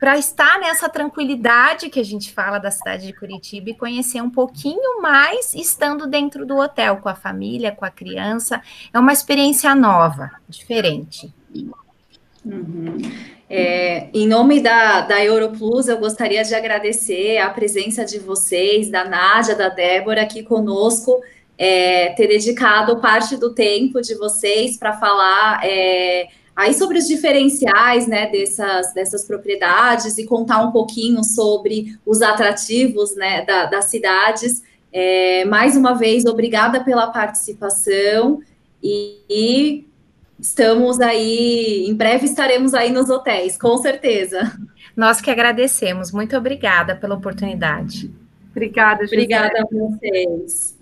para 0.00 0.16
estar 0.16 0.60
nessa 0.60 0.88
tranquilidade 0.88 1.90
que 1.90 1.98
a 1.98 2.04
gente 2.04 2.32
fala 2.32 2.58
da 2.58 2.70
cidade 2.70 3.06
de 3.06 3.12
Curitiba 3.12 3.70
e 3.70 3.74
conhecer 3.74 4.22
um 4.22 4.30
pouquinho 4.30 5.02
mais 5.02 5.52
estando 5.54 6.06
dentro 6.06 6.46
do 6.46 6.56
hotel 6.56 6.98
com 6.98 7.08
a 7.08 7.16
família, 7.16 7.72
com 7.72 7.84
a 7.84 7.90
criança. 7.90 8.62
É 8.92 8.98
uma 8.98 9.12
experiência 9.12 9.74
nova, 9.74 10.30
diferente. 10.48 11.32
Uhum. 12.44 12.98
É, 13.50 14.08
em 14.14 14.28
nome 14.28 14.60
da, 14.60 15.00
da 15.00 15.24
Europlus, 15.24 15.88
eu 15.88 15.98
gostaria 15.98 16.44
de 16.44 16.54
agradecer 16.54 17.38
a 17.38 17.50
presença 17.50 18.04
de 18.04 18.18
vocês, 18.18 18.88
da 18.90 19.04
Nádia, 19.04 19.56
da 19.56 19.68
Débora, 19.68 20.22
aqui 20.22 20.42
conosco 20.42 21.20
é, 21.58 22.10
ter 22.10 22.28
dedicado 22.28 23.00
parte 23.00 23.36
do 23.36 23.52
tempo 23.52 24.00
de 24.00 24.14
vocês 24.14 24.76
para 24.76 24.92
falar 24.92 25.60
é, 25.64 26.28
aí 26.54 26.72
sobre 26.72 26.98
os 26.98 27.08
diferenciais 27.08 28.06
né, 28.06 28.30
dessas, 28.30 28.94
dessas 28.94 29.24
propriedades 29.24 30.16
e 30.18 30.24
contar 30.24 30.62
um 30.62 30.70
pouquinho 30.70 31.24
sobre 31.24 31.98
os 32.06 32.22
atrativos 32.22 33.16
né, 33.16 33.44
da, 33.44 33.66
das 33.66 33.86
cidades. 33.86 34.62
É, 34.92 35.44
mais 35.46 35.76
uma 35.76 35.94
vez, 35.94 36.24
obrigada 36.24 36.82
pela 36.84 37.08
participação 37.08 38.40
e, 38.82 39.18
e 39.28 39.86
estamos 40.38 41.00
aí, 41.00 41.86
em 41.88 41.94
breve 41.94 42.24
estaremos 42.24 42.72
aí 42.72 42.92
nos 42.92 43.10
hotéis, 43.10 43.58
com 43.58 43.76
certeza. 43.78 44.56
Nós 44.96 45.20
que 45.20 45.30
agradecemos. 45.30 46.12
Muito 46.12 46.36
obrigada 46.36 46.94
pela 46.94 47.16
oportunidade. 47.16 48.10
Obrigada, 48.50 49.04
Gisele. 49.04 49.22
Obrigada 49.22 49.60
a 49.60 49.66
vocês. 49.66 50.77